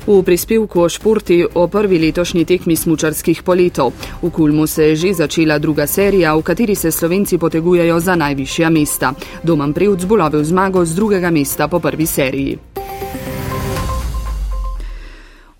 V 0.06 0.22
prispevku 0.22 0.80
o 0.80 0.88
športi 0.88 1.44
o 1.54 1.66
prvi 1.68 1.98
letošnji 1.98 2.44
tekmi 2.44 2.76
smučarskih 2.76 3.42
poletov. 3.42 3.92
V 4.22 4.30
Kulmu 4.30 4.66
se 4.66 4.84
je 4.84 4.96
že 4.96 5.12
začela 5.14 5.58
druga 5.58 5.86
serija, 5.86 6.34
v 6.34 6.42
kateri 6.42 6.74
se 6.74 6.90
slovenci 6.90 7.38
potegujejo 7.38 8.00
za 8.00 8.14
najvišja 8.16 8.70
mesta. 8.70 9.12
Doman 9.42 9.72
Prevc 9.72 10.04
bo 10.04 10.16
lovil 10.16 10.44
zmago 10.44 10.84
z 10.84 10.94
drugega 10.94 11.30
mesta 11.30 11.68
po 11.68 11.80
prvi 11.80 12.06
seriji. 12.06 12.58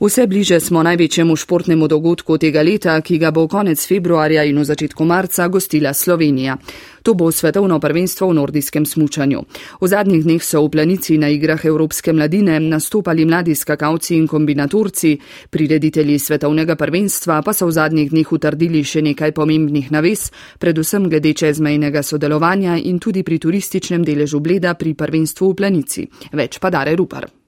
Vse 0.01 0.27
bliže 0.27 0.61
smo 0.61 0.83
največjemu 0.83 1.37
športnemu 1.37 1.89
dogodku 1.89 2.39
tega 2.39 2.63
leta, 2.63 2.95
ki 3.05 3.19
ga 3.21 3.31
bo 3.31 3.45
konec 3.49 3.83
februarja 3.87 4.47
in 4.49 4.57
v 4.57 4.65
začetku 4.65 5.05
marca 5.05 5.49
gostila 5.49 5.93
Slovenija. 5.93 6.57
To 7.03 7.13
bo 7.15 7.29
svetovno 7.33 7.77
prvenstvo 7.81 8.29
v 8.31 8.35
nordijskem 8.35 8.87
smučanju. 8.87 9.43
V 9.81 9.89
zadnjih 9.89 10.25
dneh 10.25 10.45
so 10.45 10.65
v 10.65 10.71
planici 10.71 11.19
na 11.19 11.29
igrah 11.29 11.65
Evropske 11.65 12.13
mladine 12.13 12.57
nastopali 12.61 13.25
mladi 13.25 13.55
skakalci 13.55 14.17
in 14.17 14.27
kombinatorci, 14.27 15.19
prireditelji 15.51 16.19
svetovnega 16.19 16.77
prvenstva 16.81 17.43
pa 17.43 17.53
so 17.53 17.67
v 17.67 17.73
zadnjih 17.77 18.11
dneh 18.11 18.33
utrdili 18.33 18.81
še 18.85 19.03
nekaj 19.03 19.37
pomembnih 19.37 19.93
naves, 19.93 20.33
predvsem 20.59 21.11
glede 21.13 21.35
čezmejnega 21.35 22.03
sodelovanja 22.03 22.79
in 22.81 22.97
tudi 22.99 23.21
pri 23.23 23.37
turističnem 23.39 24.01
deležu 24.01 24.41
bleda 24.41 24.73
pri 24.81 24.95
prvenstvu 24.97 25.53
v 25.53 25.55
planici. 25.61 26.09
Več 26.33 26.57
pa 26.57 26.73
dare 26.73 26.97
Rupar. 26.97 27.40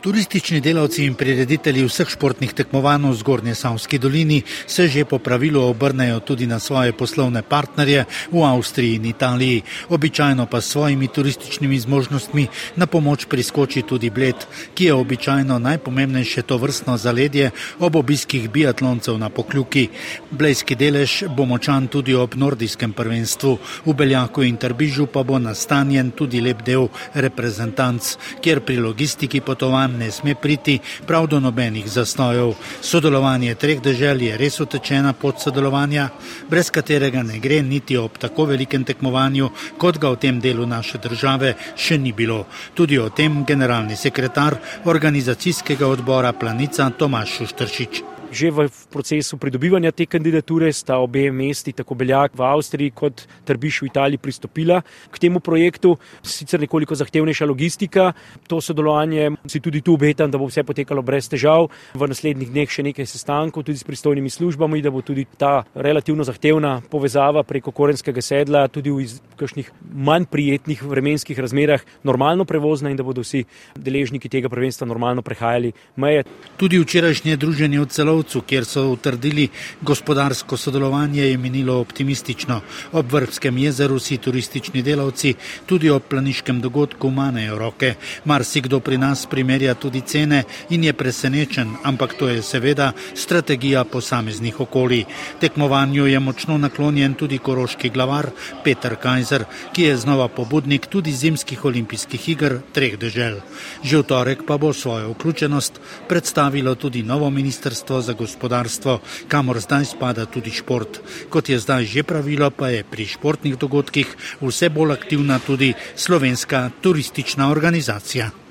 Turistični 0.00 0.62
delavci 0.64 1.02
in 1.04 1.12
prireditelji 1.12 1.82
vseh 1.84 2.08
športnih 2.08 2.54
tekmovanj 2.56 3.02
v 3.10 3.16
Zgornje 3.20 3.54
Savski 3.54 3.98
dolini 4.00 4.38
se 4.66 4.88
že 4.88 5.04
po 5.04 5.18
pravilu 5.18 5.60
obrnejo 5.60 6.20
tudi 6.20 6.46
na 6.46 6.58
svoje 6.58 6.96
poslovne 6.96 7.42
partnerje 7.42 8.04
v 8.32 8.40
Avstriji 8.40 8.96
in 8.96 9.04
Italiji. 9.04 9.62
Običajno 9.92 10.46
pa 10.46 10.60
s 10.60 10.72
svojimi 10.72 11.08
turističnimi 11.08 11.76
zmožnostmi 11.80 12.48
na 12.76 12.86
pomoč 12.86 13.28
priskoči 13.28 13.82
tudi 13.82 14.10
Bled, 14.10 14.40
ki 14.74 14.84
je 14.84 14.94
običajno 14.94 15.58
najpomembnejše 15.58 16.42
to 16.48 16.56
vrstno 16.56 16.96
zaledje 16.96 17.50
ob 17.78 17.96
obiskih 17.96 18.48
biatloncev 18.48 19.18
na 19.20 19.28
pokljuki. 19.28 19.88
Blejski 20.30 20.80
delež 20.80 21.28
bo 21.36 21.44
močan 21.44 21.92
tudi 21.92 22.14
ob 22.14 22.40
nordijskem 22.40 22.92
prvenstvu. 22.96 23.58
V 23.84 23.92
Beljaku 23.92 24.48
in 24.48 24.56
Trbižu 24.56 25.12
pa 25.12 25.22
bo 25.22 25.36
nastanjen 25.38 26.10
tudi 26.10 26.40
lep 26.40 26.64
del 26.64 26.88
reprezentanc, 27.12 28.16
kjer 28.40 28.64
pri 28.64 28.80
logistiki 28.80 29.44
potovanj 29.44 29.89
nam 29.90 29.98
ne 29.98 30.10
sme 30.10 30.34
priti 30.34 30.78
prav 31.06 31.26
do 31.26 31.40
nobenih 31.40 31.90
zastojev. 31.90 32.54
Sodelovanje 32.80 33.54
treh 33.54 33.80
dežel 33.82 34.22
je 34.22 34.36
res 34.38 34.60
utečena 34.60 35.12
pot 35.12 35.40
sodelovanja, 35.40 36.08
brez 36.50 36.70
katerega 36.70 37.22
ne 37.22 37.38
gre 37.38 37.62
niti 37.62 37.96
ob 37.96 38.18
tako 38.18 38.44
velikem 38.44 38.84
tekmovanju, 38.84 39.50
kot 39.78 39.98
ga 39.98 40.10
v 40.10 40.20
tem 40.22 40.40
delu 40.40 40.66
naše 40.66 40.98
države 40.98 41.54
še 41.76 41.98
ni 41.98 42.12
bilo. 42.12 42.46
Tudi 42.74 42.98
o 42.98 43.10
tem 43.10 43.44
generalni 43.44 43.96
sekretar 43.96 44.58
organizacijskega 44.84 45.86
odbora 45.86 46.32
Planica 46.32 46.90
Tomaš 46.90 47.36
Šuštršič 47.38 48.19
že 48.30 48.50
v 48.50 48.70
procesu 48.90 49.36
pridobivanja 49.36 49.90
te 49.92 50.06
kandidature 50.06 50.70
sta 50.72 50.98
obe 51.02 51.30
mesti, 51.30 51.74
tako 51.74 51.94
Beljak 51.98 52.38
v 52.38 52.42
Avstriji 52.46 52.94
kot 52.94 53.26
Trbiš 53.44 53.82
v 53.82 53.86
Italiji, 53.90 54.22
pristopila 54.22 54.80
k 55.10 55.18
temu 55.18 55.42
projektu. 55.42 55.98
Sicer 56.22 56.60
nekoliko 56.62 56.94
zahtevnejša 56.94 57.46
logistika, 57.46 58.12
to 58.46 58.60
sodelovanje 58.62 59.34
si 59.46 59.60
tudi 59.60 59.82
tu 59.82 59.94
obetam, 59.98 60.30
da 60.30 60.38
bo 60.38 60.46
vse 60.46 60.62
potekalo 60.62 61.02
brez 61.02 61.28
težav. 61.28 61.68
V 61.94 62.06
naslednjih 62.06 62.50
dneh 62.54 62.70
še 62.70 62.86
nekaj 62.86 63.06
sestankov 63.10 63.66
tudi 63.66 63.82
s 63.82 63.86
pristojnimi 63.86 64.30
službami, 64.30 64.82
da 64.82 64.94
bo 64.94 65.02
tudi 65.02 65.26
ta 65.38 65.66
relativno 65.74 66.24
zahtevna 66.24 66.80
povezava 66.90 67.42
preko 67.42 67.74
korenskega 67.74 68.22
sedla 68.22 68.68
tudi 68.70 68.94
v 68.94 69.06
kakšnih 69.36 69.70
manj 69.90 70.30
prijetnih 70.30 70.82
vremenskih 70.86 71.38
razmerah 71.38 71.82
normalno 72.06 72.44
prevozna 72.44 72.90
in 72.90 72.96
da 72.96 73.02
bodo 73.02 73.24
vsi 73.26 73.44
deležniki 73.74 74.30
tega 74.30 74.48
prvenstva 74.48 74.86
normalno 74.86 75.22
prehajali 75.26 75.72
meje. 75.96 76.24
Tudi 76.60 76.78
včerajšnje 76.78 77.36
druženje 77.36 77.80
v 77.80 77.86
celo 77.90 78.19
Trnovcu, 78.20 78.42
kjer 78.46 78.64
so 78.64 78.82
utrdili 78.92 79.48
gospodarsko 79.80 80.56
sodelovanje, 80.56 81.22
je 81.22 81.38
minilo 81.38 81.78
optimistično. 81.80 82.60
Ob 82.92 83.12
Vrbskem 83.12 83.58
jezeru 83.58 83.98
si 83.98 84.16
turistični 84.16 84.82
delavci 84.82 85.34
tudi 85.66 85.90
ob 85.90 86.02
planiškem 86.08 86.60
dogodku 86.60 87.10
manejo 87.10 87.58
roke. 87.58 87.94
Mar 88.24 88.44
si 88.44 88.60
kdo 88.60 88.80
pri 88.80 88.98
nas 88.98 89.26
primerja 89.26 89.74
tudi 89.74 90.00
cene 90.00 90.44
in 90.70 90.84
je 90.84 90.92
presenečen, 90.92 91.76
ampak 91.82 92.14
to 92.18 92.28
je 92.28 92.42
seveda 92.42 92.92
strategija 93.14 93.84
posameznih 93.84 94.60
okolij. 94.60 95.04
Tekmovanju 95.40 96.06
je 96.06 96.20
močno 96.20 96.58
naklonjen 96.58 97.14
tudi 97.14 97.38
koroški 97.38 97.88
glavar 97.88 98.30
Peter 98.64 98.96
Kajzer, 98.96 99.44
ki 99.72 99.82
je 99.82 99.96
znova 99.96 100.28
pobudnik 100.28 100.86
tudi 100.86 101.12
zimskih 101.12 101.64
olimpijskih 101.64 102.28
igr 102.28 102.58
treh 102.72 102.98
dežel. 102.98 103.40
Že 103.82 103.98
v 103.98 104.02
torek 104.02 104.44
pa 104.46 104.58
bo 104.58 104.72
svojo 104.72 105.14
vključenost 105.14 105.80
predstavilo 106.08 106.74
tudi 106.74 107.02
novo 107.02 107.30
ministrstvo 107.30 108.00
za 108.00 108.09
za 108.10 108.18
gospodarstvo, 108.18 108.98
kamor 109.30 109.60
zdaj 109.62 109.86
spada 109.86 110.26
tudi 110.26 110.50
šport. 110.50 110.98
Kot 111.30 111.48
je 111.48 111.58
zdaj 111.62 111.86
že 111.86 112.02
pravilo, 112.02 112.50
pa 112.50 112.74
je 112.74 112.82
pri 112.82 113.06
športnih 113.06 113.54
dogodkih 113.54 114.08
vse 114.42 114.68
bolj 114.68 114.98
aktivna 114.98 115.38
tudi 115.38 115.74
slovenska 115.94 116.70
turistična 116.82 117.50
organizacija. 117.50 118.49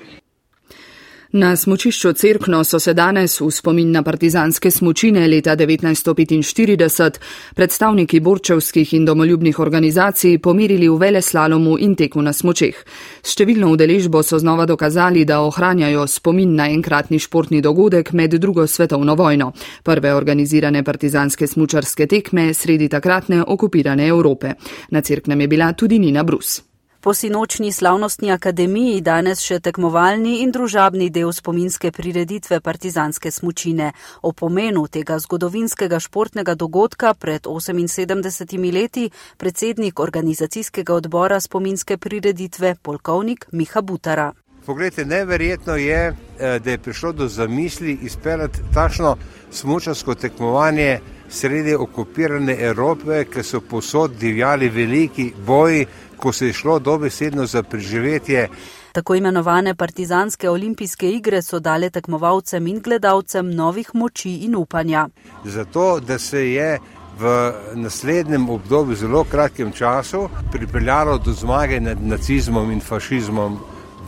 Na 1.32 1.56
smočišču 1.56 2.12
Cerkno 2.12 2.64
so 2.64 2.78
se 2.82 2.90
danes 2.94 3.40
v 3.40 3.50
spomin 3.54 3.92
na 3.92 4.02
partizanske 4.02 4.70
smočine 4.70 5.28
leta 5.28 5.54
1945 5.56 7.18
predstavniki 7.54 8.20
borčevskih 8.20 8.94
in 8.94 9.04
domoljubnih 9.04 9.58
organizacij 9.58 10.38
pomirili 10.38 10.88
v 10.88 10.96
vele 10.98 11.22
slalomu 11.22 11.76
in 11.78 11.94
teku 11.94 12.22
na 12.22 12.32
smočeh. 12.32 12.74
S 13.22 13.36
številno 13.36 13.68
udeležbo 13.70 14.22
so 14.26 14.40
znova 14.42 14.66
dokazali, 14.66 15.22
da 15.24 15.38
ohranjajo 15.46 16.06
spomin 16.10 16.56
na 16.56 16.66
enkratni 16.66 17.18
športni 17.22 17.60
dogodek 17.62 18.10
med 18.12 18.34
drugo 18.34 18.66
svetovno 18.66 19.14
vojno, 19.14 19.52
prve 19.84 20.14
organizirane 20.14 20.82
partizanske 20.82 21.46
smučarske 21.46 22.08
tekme 22.10 22.48
sredi 22.54 22.88
takratne 22.88 23.44
okupirane 23.46 24.08
Evrope. 24.08 24.56
Na 24.90 25.00
Cerknem 25.00 25.40
je 25.40 25.48
bila 25.48 25.72
tudi 25.72 25.98
Nina 25.98 26.26
Brus. 26.26 26.69
Po 27.02 27.14
sinočni 27.14 27.72
slavnostni 27.72 28.28
akademiji 28.32 29.00
danes 29.00 29.40
še 29.40 29.56
tekmovalni 29.64 30.42
in 30.42 30.50
družabni 30.52 31.06
del 31.08 31.30
spominske 31.32 31.88
prireditve 31.96 32.58
partizanske 32.60 33.30
smučine. 33.32 33.92
O 34.22 34.32
pomenu 34.36 34.82
tega 34.86 35.16
zgodovinskega 35.18 35.96
športnega 35.96 36.54
dogodka 36.54 37.14
pred 37.14 37.48
78 37.48 38.72
leti 38.74 39.06
predsednik 39.40 40.00
organizacijskega 40.00 40.94
odbora 40.94 41.40
spominske 41.40 41.96
prireditve 41.96 42.74
polkovnik 42.82 43.46
Miha 43.52 43.80
Butara. 43.80 44.32
Poglejte, 44.66 45.04
neverjetno 45.04 45.76
je, 45.76 46.02
eh, 46.38 46.58
da 46.58 46.70
je 46.70 46.78
prišlo 46.78 47.12
do 47.12 47.28
zamisli 47.28 47.98
izpeljati 48.02 48.60
takšno 48.74 49.16
smučarsko 49.50 50.14
tekmovanje 50.14 51.00
sredi 51.30 51.74
okupirane 51.74 52.56
Evrope, 52.60 53.24
ker 53.24 53.44
so 53.44 53.60
posod 53.60 54.10
divjali 54.20 54.68
veliki 54.68 55.32
boji 55.46 55.86
ko 56.20 56.32
se 56.32 56.46
je 56.46 56.52
šlo 56.52 56.78
dobesedno 56.78 57.46
za 57.46 57.62
preživetje. 57.62 58.48
Tako 58.92 59.14
imenovane 59.14 59.74
partizanske 59.74 60.50
olimpijske 60.50 61.10
igre 61.10 61.42
so 61.42 61.58
dale 61.58 61.90
tekmovalcem 61.90 62.66
in 62.66 62.80
gledalcem 62.80 63.54
novih 63.54 63.90
moči 63.94 64.34
in 64.44 64.56
upanja. 64.56 65.08
Zato, 65.44 66.00
da 66.00 66.18
se 66.18 66.50
je 66.50 66.78
v 67.20 67.52
naslednjem 67.74 68.48
obdobju, 68.50 68.96
zelo 68.96 69.24
kratkem 69.24 69.72
času, 69.72 70.28
pripeljalo 70.52 71.18
do 71.18 71.32
zmage 71.32 71.80
nad 71.80 72.02
nacizmom 72.02 72.70
in 72.70 72.80
fašizmom 72.80 73.58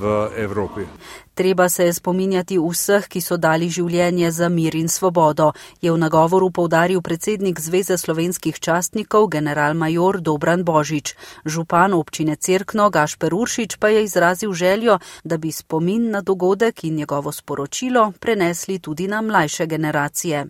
v 0.01 0.29
Evropi. 0.37 0.87
Treba 1.35 1.68
se 1.68 1.85
je 1.85 1.92
spominjati 1.92 2.59
vseh, 2.59 3.07
ki 3.09 3.21
so 3.25 3.37
dali 3.40 3.71
življenje 3.73 4.31
za 4.31 4.49
mir 4.53 4.75
in 4.77 4.88
svobodo, 4.88 5.53
je 5.81 5.92
v 5.92 5.97
nagovoru 5.97 6.51
povdaril 6.51 7.01
predsednik 7.01 7.61
Zveze 7.61 7.97
slovenskih 7.97 8.61
častnikov 8.61 9.31
general 9.33 9.73
major 9.75 10.21
Dobran 10.21 10.61
Božič. 10.64 11.14
Župan 11.49 11.97
občine 11.97 12.37
Cerkno 12.37 12.90
Gašper 12.90 13.33
Uršič 13.35 13.77
pa 13.81 13.88
je 13.88 14.05
izrazil 14.05 14.53
željo, 14.53 14.99
da 15.25 15.38
bi 15.38 15.53
spomin 15.53 16.11
na 16.11 16.21
dogodek 16.21 16.85
in 16.85 17.01
njegovo 17.01 17.33
sporočilo 17.33 18.12
prenesli 18.21 18.79
tudi 18.79 19.09
na 19.09 19.23
mlajše 19.23 19.66
generacije. 19.66 20.47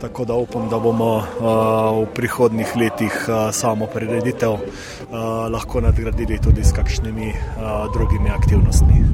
Tako 0.00 0.24
da 0.24 0.34
upam, 0.34 0.68
da 0.68 0.78
bomo 0.78 1.24
v 2.04 2.06
prihodnih 2.14 2.76
letih 2.76 3.28
samo 3.52 3.86
prireditev 3.86 4.60
lahko 5.48 5.80
nadgradili 5.80 6.38
tudi 6.44 6.64
s 6.64 6.76
kakšnimi 6.76 7.32
drugimi 7.92 8.30
aktivnostmi. 8.30 9.04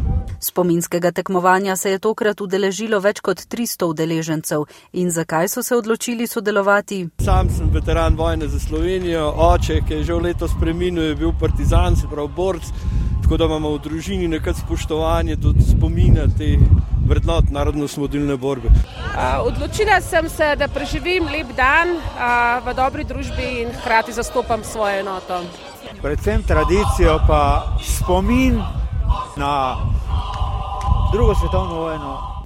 Spominskega 0.40 1.11
tekmovanja 1.12 1.76
se 1.76 1.90
je 1.90 1.98
tokrat 1.98 2.40
udeležilo 2.40 3.00
več 3.00 3.20
kot 3.20 3.38
300 3.38 3.84
udeležencev. 3.84 4.64
In 4.92 5.10
zakaj 5.10 5.48
so 5.48 5.62
se 5.62 5.76
odločili 5.76 6.26
sodelovati? 6.26 7.08
Sam 7.24 7.50
sem 7.50 7.70
veteran 7.72 8.16
vojne 8.16 8.48
za 8.48 8.58
Slovenijo, 8.60 9.32
oče, 9.36 9.80
ki 9.88 9.94
je 9.94 10.04
že 10.04 10.14
letos 10.14 10.50
preminil, 10.60 11.04
je 11.04 11.16
bil 11.16 11.32
partizan, 11.40 11.96
se 11.96 12.08
pravi 12.10 12.28
borc. 12.36 12.62
Tako 13.22 13.36
da 13.36 13.44
imamo 13.44 13.70
v 13.70 13.78
družini 13.78 14.28
nekaj 14.28 14.54
spoštovanja 14.54 15.36
do 15.36 15.54
spomina 15.70 16.26
te 16.38 16.56
vrednot 17.08 17.50
narodno-smodilne 17.50 18.36
borbe. 18.36 18.68
Odločila 19.46 20.00
sem 20.00 20.28
se, 20.28 20.54
da 20.58 20.68
preživim 20.68 21.30
lep 21.32 21.54
dan 21.56 21.96
v 22.66 22.74
dobri 22.76 23.04
družbi 23.04 23.62
in 23.62 23.72
hkrati 23.80 24.12
zastopam 24.12 24.64
svojo 24.64 25.00
enoto. 25.00 25.40
Predvsem 26.02 26.42
tradicijo, 26.42 27.20
pa 27.28 27.76
spomin 27.80 28.58
na 29.36 29.76
drugo 31.12 31.34
svetovno 31.34 31.74
vojno. 31.74 32.42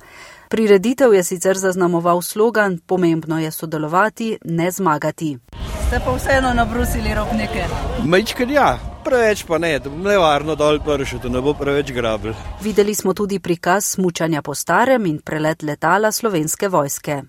Prireditev 0.49 1.15
je 1.15 1.25
sicer 1.25 1.59
zaznamoval 1.59 2.23
slogan: 2.23 2.79
Pomembno 2.87 3.39
je 3.39 3.51
sodelovati, 3.51 4.39
ne 4.45 4.71
zmagati. 4.71 5.39
Ste 5.87 6.01
pa 6.05 6.15
vseeno 6.15 6.55
nabrusili 6.55 7.15
rok 7.15 7.29
nekaj? 7.33 7.65
Mečkaj, 8.05 8.53
ja. 8.53 8.79
preveč 9.05 9.45
pa 9.47 9.59
ne, 9.59 9.79
da 9.79 9.91
bom 9.91 10.07
le 10.07 10.19
varno 10.19 10.55
dol 10.55 10.81
pršel, 10.81 11.19
da 11.23 11.29
ne 11.29 11.41
bo 11.41 11.55
preveč 11.55 11.93
grabl. 11.93 12.33
Videli 12.63 12.95
smo 12.95 13.15
tudi 13.15 13.39
prikaz 13.39 13.85
smučanja 13.85 14.43
po 14.43 14.55
starem 14.55 15.07
in 15.07 15.19
prelet 15.19 15.63
letala 15.63 16.13
slovenske 16.13 16.69
vojske. 16.69 17.23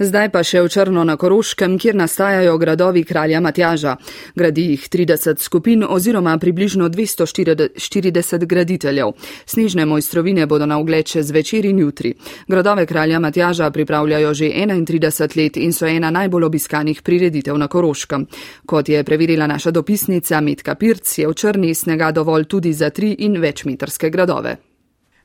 Zdaj 0.00 0.30
pa 0.32 0.40
še 0.40 0.62
v 0.64 0.68
Črno 0.72 1.02
na 1.04 1.12
Koroškem, 1.20 1.74
kjer 1.76 1.92
nastajajo 1.92 2.54
gradovi 2.56 3.02
kralja 3.04 3.36
Matjaža. 3.44 3.98
Gradi 4.32 4.62
jih 4.70 4.86
30 4.88 5.42
skupin 5.44 5.84
oziroma 5.84 6.32
približno 6.40 6.88
240 6.88 8.46
graditeljev. 8.48 9.12
Snežne 9.44 9.84
mojstrovine 9.84 10.46
bodo 10.48 10.64
na 10.64 10.78
ogled 10.80 11.04
še 11.04 11.20
zvečer 11.20 11.68
in 11.68 11.82
jutri. 11.84 12.14
Gradove 12.48 12.86
kralja 12.88 13.20
Matjaža 13.20 13.68
pripravljajo 13.70 14.32
že 14.40 14.48
31 14.48 15.36
let 15.36 15.60
in 15.60 15.76
so 15.76 15.84
ena 15.84 16.08
najbolj 16.08 16.48
obiskanih 16.48 17.04
prireditev 17.04 17.60
na 17.60 17.68
Koroškem. 17.68 18.24
Kot 18.64 18.88
je 18.88 19.04
preverila 19.04 19.44
naša 19.46 19.68
dopisnica 19.70 20.40
Mitka 20.40 20.80
Pirc, 20.80 21.12
je 21.18 21.28
v 21.28 21.36
Črni 21.36 21.76
snega 21.76 22.08
dovolj 22.08 22.48
tudi 22.48 22.72
za 22.72 22.88
tri 22.88 23.12
in 23.20 23.36
večmetrske 23.36 24.08
gradove. 24.08 24.69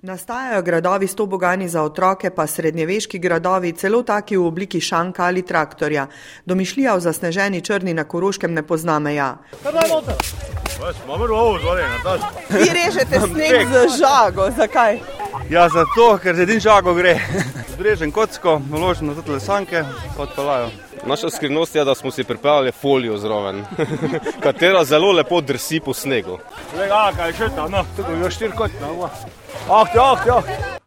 Nastajajo 0.06 0.62
gradovi 0.62 1.08
s 1.08 1.16
to 1.16 1.26
bogani 1.26 1.70
za 1.70 1.82
otroke, 1.82 2.30
pa 2.30 2.48
srednjeveški 2.48 3.20
gradovi, 3.20 3.72
celo 3.72 4.04
taki 4.04 4.38
v 4.38 4.46
obliki 4.46 4.82
šanka 4.82 5.24
ali 5.26 5.42
traktorja. 5.42 6.08
Domišljija 6.46 6.94
v 6.96 7.00
zasneženi 7.00 7.62
črni 7.62 7.94
na 7.94 8.04
Koroškem 8.04 8.54
ne 8.54 8.62
pozna 8.68 9.00
meja. 9.00 9.38
Vi 12.50 12.70
režete 12.70 13.20
sneg 13.20 13.68
z 13.68 13.98
žago, 14.00 14.50
zakaj? 14.58 15.00
Ja, 15.50 15.70
zato, 15.70 16.18
ker 16.18 16.36
z 16.36 16.46
edin 16.46 16.60
žago 16.60 16.94
gre. 16.94 17.20
Zbrežen 17.76 18.12
kocko, 18.12 18.58
naložen 18.72 19.12
na 19.12 19.22
te 19.22 19.40
sanke, 19.40 19.84
odpelajo. 20.18 20.70
Naša 21.06 21.30
skrivnost 21.30 21.76
je, 21.76 21.86
da 21.86 21.96
smo 21.96 22.12
si 22.12 22.24
pripravili 22.24 22.72
folijo 22.72 23.18
zraven, 23.18 23.66
katera 24.46 24.84
zelo 24.84 25.12
lepo 25.12 25.42
drsi 25.42 25.80
po 25.80 25.94
snegu. 25.94 26.40
Lega, 26.78 27.12
kaj 27.18 27.34
še 27.38 27.50
tam, 27.56 27.72
no, 27.72 27.84
tukaj 27.98 28.24
je 28.24 28.32
štirikotna. 28.32 28.90
Ah, 29.70 29.86
ja, 29.96 30.10
ja. 30.28 30.38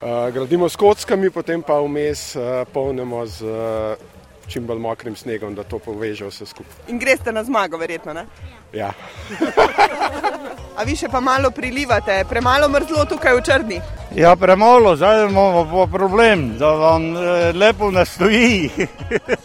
Uh, 0.01 0.35
gradimo 0.35 0.69
s 0.69 0.77
kockami, 0.77 1.31
potem 1.31 1.63
pa 1.63 1.79
vmes 1.81 2.35
uh, 2.37 2.65
polnimo 2.73 3.27
z 3.27 3.47
uh, 3.47 4.18
čim 4.49 4.67
bolj 4.67 4.79
mokrim 4.79 5.17
snegom, 5.17 5.55
da 5.55 5.63
to 5.63 5.79
poveže 5.79 6.27
vse 6.29 6.47
skupaj. 6.47 6.89
In 6.89 6.99
greste 6.99 7.33
na 7.33 7.45
zmago, 7.45 7.79
verjetno, 7.79 8.13
ne? 8.13 8.27
Ja. 8.73 8.93
A 10.79 10.85
vi 10.87 10.95
še 10.97 11.09
pa 11.11 11.21
malo 11.21 11.51
prilivate, 11.51 12.21
premalo 12.31 12.69
mrzlo 12.71 13.05
tukaj 13.11 13.35
v 13.35 13.45
črni? 13.45 13.81
Ja, 14.15 14.37
premalo, 14.37 14.95
zdaj 14.97 15.27
imamo 15.27 15.87
problem, 15.91 16.53
da 16.59 16.71
vam 16.79 17.11
eh, 17.17 17.53
lepo 17.53 17.91
ne 17.91 18.05
stoji. 18.07 18.71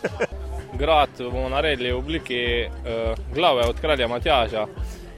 Grad 0.82 1.10
bomo 1.20 1.50
naredili 1.50 1.92
v 1.92 1.98
obliki 1.98 2.42
uh, 2.66 3.14
glave 3.34 3.68
od 3.70 3.80
kralja 3.80 4.08
Matjaža. 4.08 4.66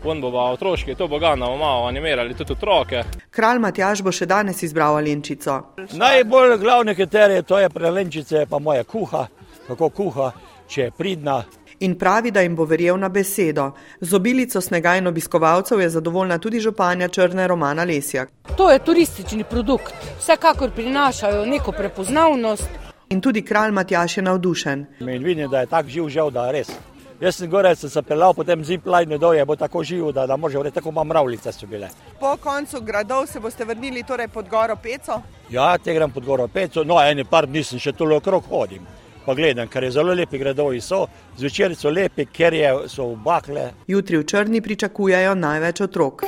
On 0.05 0.21
bo 0.21 0.29
pa 0.31 0.49
otroški, 0.53 0.95
to 0.95 1.07
bo 1.07 1.19
ga 1.19 1.33
nam 1.35 1.57
malo 1.59 1.87
animirali, 1.87 2.35
tudi 2.37 2.53
otroke. 2.53 3.03
Kralj 3.31 3.59
Matjaž 3.63 4.03
bo 4.05 4.11
še 4.13 4.27
danes 4.29 4.61
izbral 4.63 4.99
Alenčico. 4.99 5.55
Najbolj 5.97 6.57
glavne 6.61 6.95
kriterije 6.95 7.41
to 7.41 7.59
je 7.59 7.69
prelenčice, 7.69 8.45
pa 8.49 8.59
moja 8.59 8.83
kuha, 8.83 9.25
kako 9.67 9.89
kuha, 9.89 10.31
če 10.67 10.81
je 10.81 10.91
pridna. 10.91 11.43
In 11.79 11.97
pravi, 11.99 12.31
da 12.31 12.41
jim 12.41 12.55
bo 12.55 12.65
verjel 12.65 12.97
na 12.97 13.09
besedo. 13.09 13.71
Z 14.01 14.15
obilico 14.15 14.61
snega 14.61 14.95
in 14.95 15.07
obiskovalcev 15.07 15.81
je 15.81 15.89
zadovoljna 15.89 16.37
tudi 16.37 16.59
županja 16.59 17.07
Črne 17.07 17.47
Romana 17.47 17.83
Lesjak. 17.83 18.31
To 18.57 18.71
je 18.71 18.79
turistični 18.79 19.43
produkt, 19.43 19.93
vsekakor 20.19 20.71
prinašajo 20.71 21.45
neko 21.45 21.71
prepoznavnost. 21.71 22.69
In 23.09 23.21
tudi 23.21 23.41
kralj 23.41 23.71
Matjaš 23.71 24.17
je 24.17 24.23
navdušen. 24.23 24.85
In 24.99 25.23
vidim, 25.23 25.49
da 25.49 25.59
je 25.59 25.65
tak 25.65 25.87
živ 25.87 26.09
žel, 26.09 26.31
da 26.31 26.45
je 26.45 26.51
res. 26.51 26.71
Jaz 27.19 27.35
sem 27.35 27.49
gore, 27.49 27.75
sem 27.75 27.89
se 27.89 28.01
pelal, 28.01 28.33
potem 28.33 28.63
ziplajne 28.65 29.17
doje, 29.17 29.45
bo 29.45 29.55
tako 29.55 29.83
živo, 29.83 30.11
da, 30.11 30.25
da 30.27 30.35
može 30.37 30.59
vreti, 30.59 30.75
tako 30.75 30.89
ima 30.89 31.03
mravljice 31.03 31.51
so 31.51 31.67
bile. 31.67 31.89
Po 32.19 32.37
koncu 32.37 32.81
gradov 32.81 33.27
se 33.27 33.39
boste 33.39 33.65
vrnili 33.65 34.03
torej 34.03 34.27
pod 34.27 34.49
goro 34.49 34.75
Peco? 34.75 35.21
Ja, 35.49 35.77
te 35.77 35.93
grem 35.93 36.11
pod 36.11 36.25
goro 36.25 36.47
Peco, 36.47 36.83
no 36.83 36.99
eni 37.01 37.23
par 37.23 37.47
dni 37.47 37.63
sem 37.63 37.79
še 37.79 37.93
tole 37.93 38.17
okrog 38.19 38.43
hodim. 38.49 38.83
Pa 39.25 39.33
gledam, 39.33 39.67
ker 39.67 39.83
je 39.83 39.91
zelo 39.91 40.13
lepi 40.13 40.37
gradovi 40.37 40.81
so, 40.81 41.07
zvečer 41.37 41.75
so 41.75 41.89
lepi, 41.89 42.25
ker 42.25 42.53
je, 42.53 42.73
so 42.87 43.07
v 43.09 43.17
bakle. 43.25 43.71
Jutri 43.87 44.21
v 44.21 44.25
Črni 44.25 44.61
pričakujejo 44.61 45.35
največ 45.35 45.81
otrok. 45.81 46.23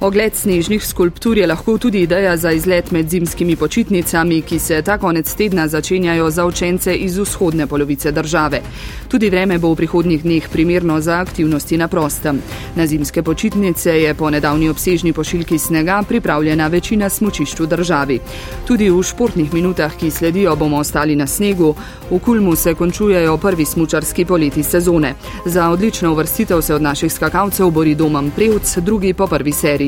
Ogled 0.00 0.34
snežnih 0.34 0.86
skulptur 0.86 1.38
je 1.38 1.46
lahko 1.46 1.78
tudi 1.78 2.00
ideja 2.02 2.36
za 2.36 2.50
izlet 2.52 2.90
med 2.90 3.08
zimskimi 3.10 3.56
počitnicami, 3.56 4.42
ki 4.42 4.58
se 4.58 4.82
ta 4.82 4.98
konec 4.98 5.34
tedna 5.34 5.68
začenjajo 5.68 6.30
za 6.30 6.46
učence 6.46 6.94
iz 6.94 7.18
vzhodne 7.18 7.66
polovice 7.66 8.12
države. 8.12 8.60
Tudi 9.08 9.30
vreme 9.30 9.58
bo 9.58 9.70
v 9.70 9.76
prihodnjih 9.76 10.22
dneh 10.22 10.48
primerno 10.52 11.00
za 11.00 11.20
aktivnosti 11.20 11.78
na 11.78 11.88
prostem. 11.88 12.42
Na 12.76 12.86
zimske 12.86 13.22
počitnice 13.22 13.90
je 14.00 14.14
po 14.14 14.30
nedavni 14.30 14.68
obsežni 14.68 15.12
pošiljki 15.12 15.58
snega 15.58 16.02
pripravljena 16.08 16.66
večina 16.66 17.08
smočišč 17.08 17.60
v 17.60 17.66
državi. 17.66 18.18
Tudi 18.66 18.90
v 18.90 19.02
športnih 19.02 19.54
minutah, 19.54 19.94
ki 19.96 20.10
sledijo, 20.10 20.56
bomo 20.56 20.78
ostali 20.82 21.16
na 21.16 21.26
snegu. 21.26 21.74
V 22.10 22.18
Kulmu 22.18 22.56
se 22.56 22.74
končujejo 22.74 23.36
prvi 23.36 23.64
smučarski 23.64 24.24
poleti 24.24 24.62
sezone. 24.62 25.14
Za 25.46 25.70
odlično 25.70 26.12
uvrstitev 26.12 26.60
se 26.60 26.74
od 26.74 26.82
naših 26.82 27.12
skakalcev 27.12 27.70
bori 27.70 27.94
Doman 27.94 28.30
Prevc, 28.30 28.78
drugi 28.78 29.14
po 29.14 29.26
prvi 29.26 29.52
seriji. 29.52 29.83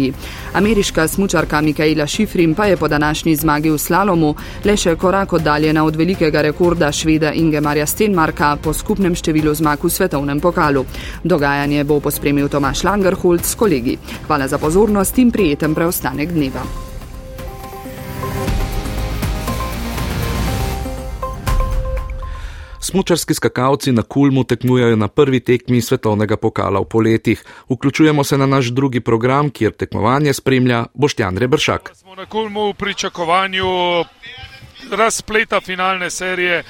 Ameriška 0.53 1.09
smučarka 1.09 1.61
Mikaela 1.61 2.07
Šifrin 2.07 2.55
pa 2.55 2.67
je 2.67 2.77
po 2.77 2.89
današnji 2.89 3.37
zmagi 3.37 3.71
v 3.71 3.79
slalomu 3.79 4.35
le 4.65 4.77
še 4.77 4.97
korak 4.97 5.33
oddaljena 5.33 5.85
od 5.85 5.97
velikega 5.97 6.43
rekorda 6.43 6.93
šveda 6.93 7.33
Ingemarja 7.33 7.87
Stenmarka 7.87 8.57
po 8.63 8.73
skupnem 8.73 9.15
številu 9.15 9.55
zmag 9.55 9.85
v 9.85 9.91
svetovnem 9.91 10.41
pokalu. 10.41 10.85
Dogajanje 11.25 11.85
bo 11.85 12.01
pospremil 12.01 12.49
Tomaš 12.49 12.85
Langerhold 12.85 13.45
s 13.45 13.55
kolegi. 13.55 13.99
Hvala 14.27 14.49
za 14.49 14.59
pozornost 14.59 15.19
in 15.19 15.31
prijeten 15.31 15.75
preostanek 15.75 16.33
dneva. 16.33 16.96
Smučarski 22.87 23.35
skakalci 23.35 23.93
na 23.93 24.03
Kulmu 24.03 24.45
tekmujejo 24.45 24.97
na 24.97 25.09
prvi 25.09 25.41
tekmi 25.41 25.81
svetovnega 25.83 26.37
pokala 26.37 26.81
v 26.81 26.85
poletih. 26.85 27.43
Vključujemo 27.69 28.25
se 28.25 28.39
na 28.39 28.47
naš 28.47 28.67
drugi 28.67 29.01
program, 29.01 29.51
kjer 29.51 29.73
tekmovanje 29.73 30.33
spremlja 30.33 30.85
Boštjan 30.95 31.39
Rebršak. 31.39 31.91
Smo 31.95 32.15
na 32.15 32.27
Kulmu 32.27 32.71
v 32.71 32.75
pričakovanju 32.75 33.67
razpleta 34.91 35.61
finalne 35.61 36.11
serije 36.11 36.63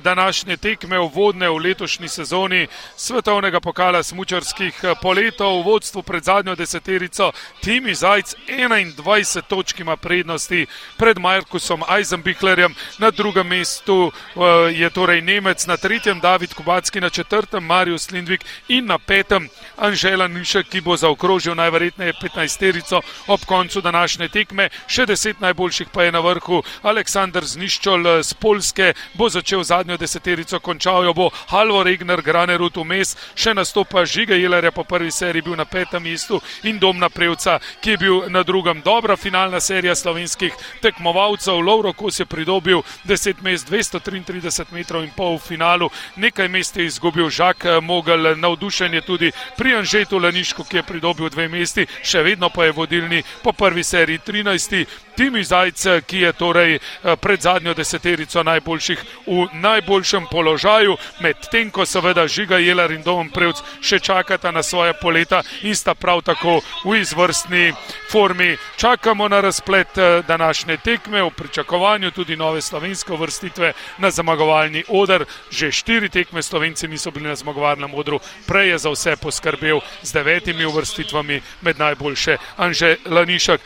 današnje 0.00 0.56
tekme 0.56 0.98
uvodne 0.98 1.48
v 1.48 1.56
letošnji 1.56 2.08
sezoni 2.08 2.66
svetovnega 2.96 3.60
pokala 3.60 4.02
smučarskih 4.02 4.74
eh, 4.82 4.94
poletov. 5.02 5.60
V 5.60 5.64
vodstvu 5.64 6.02
pred 6.02 6.24
zadnjo 6.24 6.54
deseterico 6.54 7.32
Timi 7.60 7.94
Zajc 7.94 8.34
21 8.48 9.42
točk 9.48 9.80
ima 9.80 9.96
prednosti 9.96 10.66
pred 10.96 11.18
Markusom 11.18 11.82
Eisenbichlerjem. 11.96 12.74
Na 12.98 13.10
drugem 13.10 13.46
mestu 13.46 14.12
eh, 14.12 14.40
je 14.74 14.90
torej 14.90 15.20
Nemec 15.20 15.66
na 15.66 15.76
tretjem 15.76 16.20
David 16.20 16.54
Kubacki 16.54 17.00
na 17.00 17.10
četrtem 17.10 17.64
Marius 17.64 18.10
Lindvik 18.10 18.44
in 18.68 18.86
na 18.86 18.98
petem 18.98 19.48
Anžela 19.76 20.28
Nišek, 20.28 20.68
ki 20.68 20.80
bo 20.80 20.96
zaokrožil 20.96 21.54
najverjetneje 21.54 22.12
15 22.22 22.58
terico 22.58 23.00
ob 23.26 23.40
koncu 23.46 23.80
današnje 23.80 24.28
tekme, 24.28 24.68
še 24.86 25.06
deset 25.06 25.40
najboljših 25.40 25.88
pa 25.92 26.04
je 26.04 26.12
na 26.12 26.20
vrhu. 26.20 26.62
Aleksandr 26.82 27.44
Zniščol 27.44 28.22
z 28.22 28.34
Polske 28.34 28.94
bo 29.14 29.28
začel 29.28 29.63
zadnjo 29.64 29.96
deseterico, 29.96 30.60
končal 30.60 31.04
jo 31.04 31.14
bo 31.14 31.30
Halvo 31.48 31.82
Regner, 31.82 32.22
Granerut 32.22 32.76
vmes, 32.76 33.16
še 33.34 33.54
nastopa 33.54 34.04
Žiga 34.04 34.36
Jelerja 34.36 34.70
po 34.70 34.84
prvi 34.84 35.10
seriji 35.10 35.42
bil 35.42 35.56
na 35.56 35.64
petem 35.64 36.02
mestu 36.02 36.40
in 36.62 36.78
Domna 36.78 37.08
Prevca, 37.08 37.58
ki 37.80 37.90
je 37.90 37.96
bil 37.98 38.30
na 38.30 38.42
drugem. 38.42 38.82
Dobra 38.84 39.16
finalna 39.16 39.60
serija 39.60 39.94
slovenskih 39.94 40.52
tekmovalcev. 40.82 41.58
Lovro 41.60 41.92
Kos 41.92 42.20
je 42.20 42.26
pridobil 42.26 42.82
10 43.04 43.42
mest, 43.42 43.70
233 43.70 44.72
metrov 44.72 45.04
in 45.04 45.10
pol 45.16 45.38
v 45.38 45.42
finalu, 45.42 45.90
nekaj 46.16 46.48
mest 46.48 46.76
je 46.76 46.86
izgubil 46.86 47.30
Žak 47.30 47.80
Mogel, 47.82 48.36
navdušen 48.36 48.94
je 48.94 49.00
tudi 49.00 49.32
pri 49.56 49.76
Anžetu 49.76 50.18
Laniško, 50.18 50.64
ki 50.64 50.76
je 50.76 50.82
pridobil 50.82 51.30
dve 51.30 51.48
mesti, 51.48 51.86
še 52.02 52.22
vedno 52.22 52.50
pa 52.50 52.64
je 52.64 52.72
vodilni 52.72 53.22
po 53.42 53.52
prvi 53.52 53.84
seriji 53.84 54.18
13. 54.26 54.86
Timi 55.14 55.44
Zajc, 55.44 55.86
ki 56.06 56.18
je 56.26 56.32
torej 56.32 56.78
pred 57.20 57.40
zadnjo 57.40 57.74
deseterico 57.74 58.42
najboljših 58.42 59.04
v 59.26 59.46
najboljšem 59.54 60.26
položaju, 60.30 60.96
medtem 61.20 61.70
ko 61.70 61.86
seveda 61.86 62.26
Žiga 62.28 62.58
Jelar 62.58 62.92
in 62.92 63.02
Dom 63.02 63.30
Prevc 63.30 63.62
še 63.80 63.98
čakata 63.98 64.50
na 64.50 64.62
svoje 64.62 64.92
poleta 65.00 65.42
in 65.62 65.76
sta 65.76 65.94
prav 65.94 66.22
tako 66.22 66.60
v 66.84 67.00
izvrstni 67.00 67.72
formi. 68.10 68.56
Čakamo 68.76 69.28
na 69.28 69.40
razplet 69.40 69.98
današnje 70.28 70.76
tekme 70.76 71.22
v 71.22 71.30
pričakovanju 71.30 72.10
tudi 72.10 72.36
nove 72.36 72.62
slovenske 72.62 73.16
vrstitve 73.16 73.72
na 73.98 74.10
zmagovalni 74.10 74.84
odr. 74.88 75.24
Že 75.50 75.72
štiri 75.72 76.08
tekme 76.08 76.42
slovenci 76.42 76.88
niso 76.88 77.10
bili 77.10 77.28
na 77.28 77.36
zmagovalnem 77.36 77.94
odru, 77.94 78.20
prej 78.46 78.68
je 78.68 78.78
za 78.78 78.90
vse 78.90 79.16
poskrbel 79.16 79.80
z 80.02 80.12
devetimi 80.12 80.66
vrstitvami 80.66 81.40
med 81.62 81.78
najboljše 81.78 82.36
Anže 82.56 82.96
Lanišek. 83.06 83.60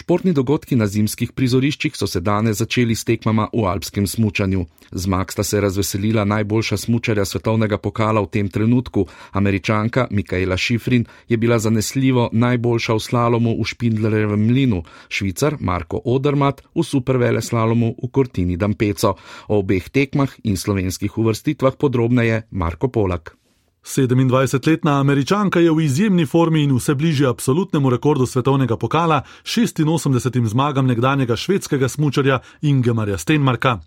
Športni 0.00 0.32
dogodki 0.32 0.78
na 0.80 0.86
zimskih 0.88 1.34
prizoriščih 1.36 1.92
so 1.98 2.06
se 2.08 2.22
danes 2.24 2.56
začeli 2.62 2.94
s 2.96 3.04
tekmama 3.04 3.50
v 3.52 3.66
alpskem 3.68 4.06
smučanju. 4.08 4.62
Zmag 4.96 5.32
sta 5.34 5.44
se 5.44 5.60
razveselila 5.60 6.24
najboljša 6.24 6.76
smučarja 6.86 7.26
svetovnega 7.28 7.76
pokala 7.78 8.22
v 8.24 8.30
tem 8.32 8.48
trenutku. 8.48 9.04
Američanka 9.36 10.06
Mikaela 10.10 10.56
Šifrin 10.56 11.04
je 11.28 11.36
bila 11.36 11.58
zanesljivo 11.58 12.30
najboljša 12.32 12.96
v 12.96 13.02
slalomu 13.08 13.52
v 13.58 13.66
Špindlerjevem 13.68 14.46
mlinu, 14.46 14.82
švicar 15.08 15.58
Marko 15.60 16.00
Odermat 16.04 16.62
v 16.74 16.84
supervele 16.84 17.42
slalomu 17.42 17.92
v 18.00 18.08
Kortini 18.08 18.56
Dampeco. 18.56 19.18
O 19.48 19.60
obeh 19.60 19.90
tekmah 19.92 20.32
in 20.48 20.56
slovenskih 20.56 21.18
uvrstitvah 21.18 21.76
podrobneje 21.76 22.48
Marko 22.50 22.88
Polak. 22.88 23.39
27-letna 23.84 25.00
američanka 25.00 25.60
je 25.60 25.72
v 25.72 25.80
izjemni 25.80 26.26
formi 26.26 26.62
in 26.62 26.74
vse 26.76 26.94
bližje 26.94 27.28
absolutnemu 27.28 27.90
rekordu 27.90 28.26
svetovnega 28.26 28.76
pokala, 28.76 29.22
86 29.44 30.46
zmagam 30.46 30.86
nekdanjega 30.86 31.36
švedskega 31.36 31.88
smučarja 31.88 32.38
Ingemarja 32.62 33.18
Steinmarka. 33.18 33.78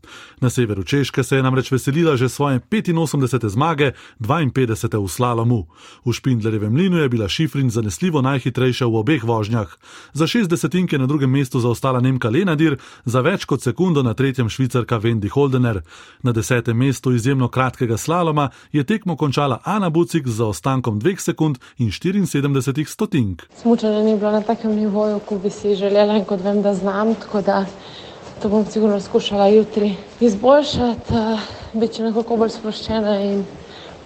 Na 0.42 0.50
severu 0.50 0.84
Češke 0.84 1.24
se 1.24 1.36
je 1.36 1.44
namreč 1.44 1.72
veselila 1.72 2.16
že 2.18 2.30
svoje 2.30 2.60
85. 2.60 3.50
zmage, 3.50 3.92
52. 4.20 5.04
v 5.04 5.08
slalomu. 5.08 5.68
V 6.06 6.14
Špindlerjevem 6.14 6.74
mlinu 6.74 6.98
je 6.98 7.10
bila 7.10 7.30
Šifrin 7.30 7.70
zanesljivo 7.70 8.22
najhitrejša 8.22 8.86
v 8.86 8.96
obeh 8.96 9.24
vožnjah. 9.24 9.78
Za 10.14 10.26
60 10.28 10.94
je 10.94 11.00
na 11.00 11.06
drugem 11.06 11.32
mestu 11.32 11.60
zaostala 11.60 12.00
Nemka 12.00 12.30
Lenadir, 12.30 12.78
za 13.06 13.22
več 13.22 13.46
kot 13.46 13.62
sekundo 13.62 14.04
na 14.04 14.14
tretjem 14.14 14.50
švicarka 14.50 15.00
Wendy 15.00 15.30
Holdener. 15.30 15.82
Na 16.24 16.32
desetem 16.32 16.78
mestu 16.78 17.14
izjemno 17.14 17.48
kratkega 17.48 17.98
slaloma 17.98 18.50
je 18.72 18.84
tekmo 18.84 19.16
končala 19.16 19.62
Ana. 19.64 19.83
Ana 19.84 19.90
Bucik 19.90 20.28
z 20.28 20.40
zaostankom 20.40 20.96
2 21.00 21.20
sekund 21.20 21.60
in 21.78 21.92
74 21.92 22.88
stotink. 22.88 23.44
Smučanje 23.62 24.04
ni 24.04 24.16
bilo 24.16 24.32
na 24.32 24.42
takem 24.42 24.72
nivoju, 24.76 25.20
kot 25.20 25.42
bi 25.44 25.50
si 25.50 25.76
želela 25.76 26.16
in 26.16 26.24
kot 26.24 26.40
vem, 26.40 26.62
da 26.62 26.72
znam, 26.74 27.16
tako 27.16 27.42
da 27.42 27.66
to 28.42 28.50
bom 28.50 28.66
sigurno 28.66 29.02
skušala 29.02 29.48
jutri 29.48 29.96
izboljšati, 30.20 31.14
uh, 31.14 31.40
biti 31.74 32.02
nekoliko 32.02 32.38
bolj 32.38 32.56
sproščena 32.56 33.18
in 33.26 33.44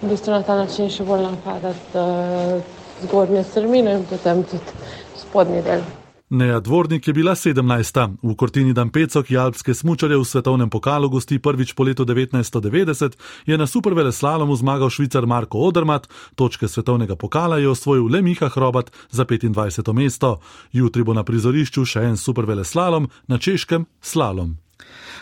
v 0.02 0.10
bistvu 0.10 0.34
na 0.34 0.42
ta 0.42 0.58
način 0.58 0.90
še 0.90 1.06
bolj 1.06 1.22
napadati 1.28 1.94
uh, 1.94 2.58
zgornje 3.04 3.44
strmine 3.44 3.94
in 4.00 4.04
potem 4.10 4.42
tudi 4.50 4.74
spodnji 5.22 5.62
del. 5.62 5.86
Neja 6.30 6.60
Dvornik 6.60 7.08
je 7.08 7.12
bila 7.14 7.34
17. 7.34 8.16
V 8.22 8.34
Kortini 8.36 8.72
Dampeco, 8.72 9.22
ki 9.22 9.36
alpske 9.36 9.74
smučarje 9.74 10.18
v 10.18 10.24
svetovnem 10.24 10.68
pokalu 10.70 11.08
gosti 11.08 11.38
prvič 11.38 11.72
po 11.72 11.88
letu 11.88 12.04
1990, 12.04 13.16
je 13.46 13.58
na 13.58 13.66
supervele 13.66 14.12
slalomu 14.12 14.56
zmagal 14.56 14.90
švicar 14.90 15.26
Marko 15.26 15.58
Odermat, 15.58 16.08
točke 16.34 16.68
svetovnega 16.68 17.16
pokala 17.16 17.58
je 17.58 17.68
osvojil 17.68 18.12
le 18.12 18.22
Miha 18.22 18.48
Hrobat 18.48 18.92
za 19.10 19.24
25. 19.24 19.92
mesto. 19.92 20.40
Jutri 20.72 21.02
bo 21.02 21.16
na 21.16 21.24
prizorišču 21.24 21.84
še 21.84 22.04
en 22.04 22.16
supervele 22.16 22.64
slalom, 22.64 23.08
na 23.26 23.38
češkem 23.38 23.86
slalom. 24.00 24.67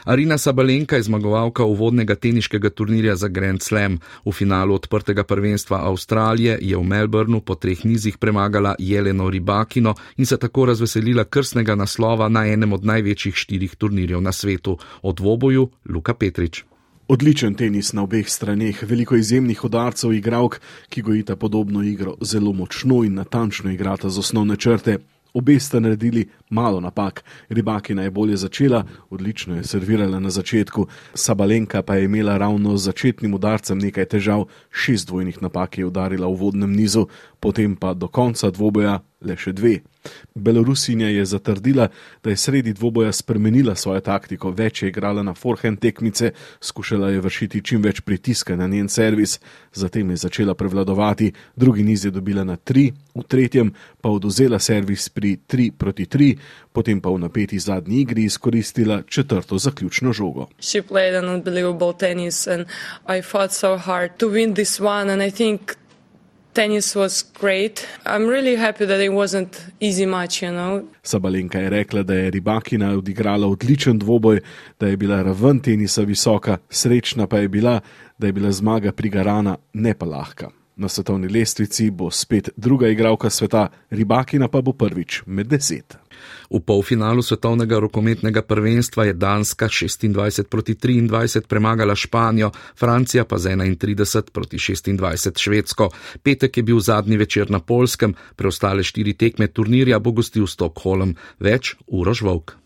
Arina 0.04 0.38
Sabalenka 0.38 0.96
je 0.96 1.02
zmagovalka 1.02 1.64
uvodnega 1.64 2.14
teniškega 2.14 2.70
turnirja 2.70 3.16
za 3.16 3.28
Grand 3.28 3.62
Slam. 3.62 3.98
V 4.24 4.32
finalu 4.32 4.74
odprtega 4.74 5.24
prvenstva 5.24 5.80
Avstralije 5.88 6.58
je 6.62 6.76
v 6.76 6.82
Melbournu 6.82 7.40
po 7.40 7.54
treh 7.54 7.84
nizih 7.84 8.18
premagala 8.18 8.74
Jeleno 8.78 9.30
Ribakino 9.30 9.94
in 10.16 10.26
se 10.26 10.38
tako 10.38 10.64
razveselila 10.64 11.24
krstnega 11.24 11.74
naslova 11.74 12.28
na 12.28 12.46
enem 12.46 12.72
od 12.72 12.84
največjih 12.84 13.34
štirih 13.34 13.74
turnirjev 13.76 14.20
na 14.20 14.32
svetu, 14.32 14.78
o 15.02 15.12
dvoboju 15.12 15.70
Luka 15.88 16.14
Petrič. 16.14 16.64
Odličen 17.08 17.54
tenis 17.54 17.92
na 17.92 18.02
obeh 18.02 18.30
straneh, 18.30 18.82
veliko 18.82 19.16
izjemnih 19.16 19.64
udarcev, 19.64 20.12
igralk, 20.12 20.60
ki 20.88 21.02
gojita 21.02 21.36
podobno 21.36 21.82
igro, 21.82 22.16
zelo 22.20 22.52
močno 22.52 23.04
in 23.04 23.14
natančno 23.14 23.70
igrata 23.70 24.10
z 24.10 24.18
osnovne 24.18 24.56
črte. 24.56 24.98
Obe 25.34 25.60
sta 25.60 25.80
naredili 25.80 26.28
malo 26.50 26.80
napak, 26.80 27.24
ribakina 27.48 28.02
je 28.02 28.10
bolje 28.10 28.36
začela, 28.36 28.84
odlično 29.10 29.56
je 29.56 29.64
servirala 29.64 30.20
na 30.20 30.30
začetku, 30.30 30.86
Sabalenka 31.14 31.82
pa 31.82 31.94
je 31.94 32.04
imela 32.04 32.38
ravno 32.38 32.76
z 32.76 32.84
začetnim 32.84 33.34
udarcem 33.34 33.78
nekaj 33.78 34.04
težav, 34.04 34.46
šest 34.70 35.06
dvojnih 35.06 35.42
napak 35.42 35.78
je 35.78 35.86
udarila 35.86 36.26
v 36.26 36.34
vodnem 36.34 36.72
nizu, 36.72 37.06
potem 37.40 37.76
pa 37.76 37.94
do 37.94 38.08
konca 38.08 38.50
dvoboja 38.50 39.00
le 39.20 39.36
še 39.36 39.52
dve. 39.56 39.80
Belorusinja 40.34 41.08
je 41.08 41.24
zatrdila, 41.26 41.88
da 42.22 42.30
je 42.30 42.36
sredi 42.36 42.72
dvoboja 42.72 43.12
spremenila 43.12 43.74
svojo 43.74 44.00
taktiko, 44.00 44.52
več 44.54 44.82
je 44.82 44.90
igrala 44.92 45.22
na 45.22 45.34
forehand 45.34 45.80
tekmice, 45.82 46.30
skušala 46.60 47.10
je 47.10 47.22
vršiti 47.24 47.62
čim 47.64 47.82
več 47.82 48.00
pritiska 48.06 48.56
na 48.56 48.68
njen 48.70 48.88
servis, 48.88 49.40
zatem 49.72 50.10
je 50.10 50.16
začela 50.16 50.54
prevladovati, 50.54 51.32
drugi 51.56 51.82
niz 51.82 52.04
je 52.04 52.12
dobila 52.14 52.44
na 52.44 52.56
tri, 52.56 52.92
v 53.14 53.24
tretjem 53.26 53.72
pa 54.00 54.12
oduzela 54.12 54.60
servis 54.62 55.08
pri 55.08 55.36
tri 55.46 55.70
proti 55.72 56.06
tri, 56.06 56.36
potem 56.72 57.00
pa 57.00 57.10
v 57.10 57.24
napeti 57.26 57.58
zadnji 57.58 58.04
igri 58.04 58.28
izkoristila 58.28 59.02
četrto 59.08 59.58
zaključno 59.58 60.12
žogo. 60.12 60.48
tennis 61.98 62.46
was 66.96 67.24
great. 67.40 67.86
I'm 68.06 68.26
really 68.26 68.56
happy 68.56 68.86
that 68.86 69.00
it 69.00 69.12
wasn't 69.12 69.60
easy 69.80 70.06
match, 70.06 70.42
you 70.42 70.50
know. 70.50 70.82
Sabalenka 71.02 71.58
je 71.58 71.70
rekla, 71.70 72.02
da 72.02 72.14
je 72.14 72.30
Ribakina 72.30 72.90
odigrala 72.98 73.46
odličen 73.46 73.98
dvoboj, 73.98 74.40
da 74.80 74.86
je 74.86 74.96
bila 74.96 75.22
raven 75.22 75.60
tenisa 75.60 76.02
visoka, 76.02 76.58
srečna 76.70 77.26
pa 77.26 77.38
je 77.38 77.48
bila, 77.48 77.80
da 78.18 78.26
je 78.26 78.32
bila 78.32 78.52
zmaga 78.52 78.92
prigarana, 78.92 79.56
ne 79.72 79.94
pa 79.94 80.06
lahka. 80.06 80.50
Na 80.76 80.88
svetovni 80.88 81.28
lestvici 81.28 81.90
bo 81.90 82.10
spet 82.10 82.48
druga 82.56 82.88
igralka 82.88 83.30
sveta, 83.30 83.68
Ribakina 83.90 84.48
pa 84.48 84.60
bo 84.60 84.72
prvič 84.72 85.22
med 85.26 85.46
deset. 85.46 85.96
V 86.50 86.60
polfinalu 86.60 87.22
svetovnega 87.22 87.78
rokometnega 87.78 88.42
prvenstva 88.42 89.04
je 89.10 89.12
Danska 89.12 89.66
26 89.66 90.46
proti 90.46 90.74
23 90.74 91.46
premagala 91.48 91.94
Španijo, 91.94 92.50
Francija 92.78 93.24
pa 93.24 93.38
z 93.38 93.56
31 93.56 94.30
proti 94.30 94.56
26 94.56 95.38
Švedsko. 95.38 95.90
Petek 96.22 96.56
je 96.56 96.62
bil 96.62 96.80
zadnji 96.80 97.16
večer 97.16 97.50
na 97.50 97.60
Polskem, 97.60 98.14
preostale 98.36 98.82
štiri 98.82 99.14
tekme 99.14 99.46
turnirja 99.46 99.98
bo 99.98 100.12
gostil 100.12 100.46
Stockholm. 100.46 101.16
Več 101.40 101.74
Urož 101.86 102.22
Vovk. 102.22 102.56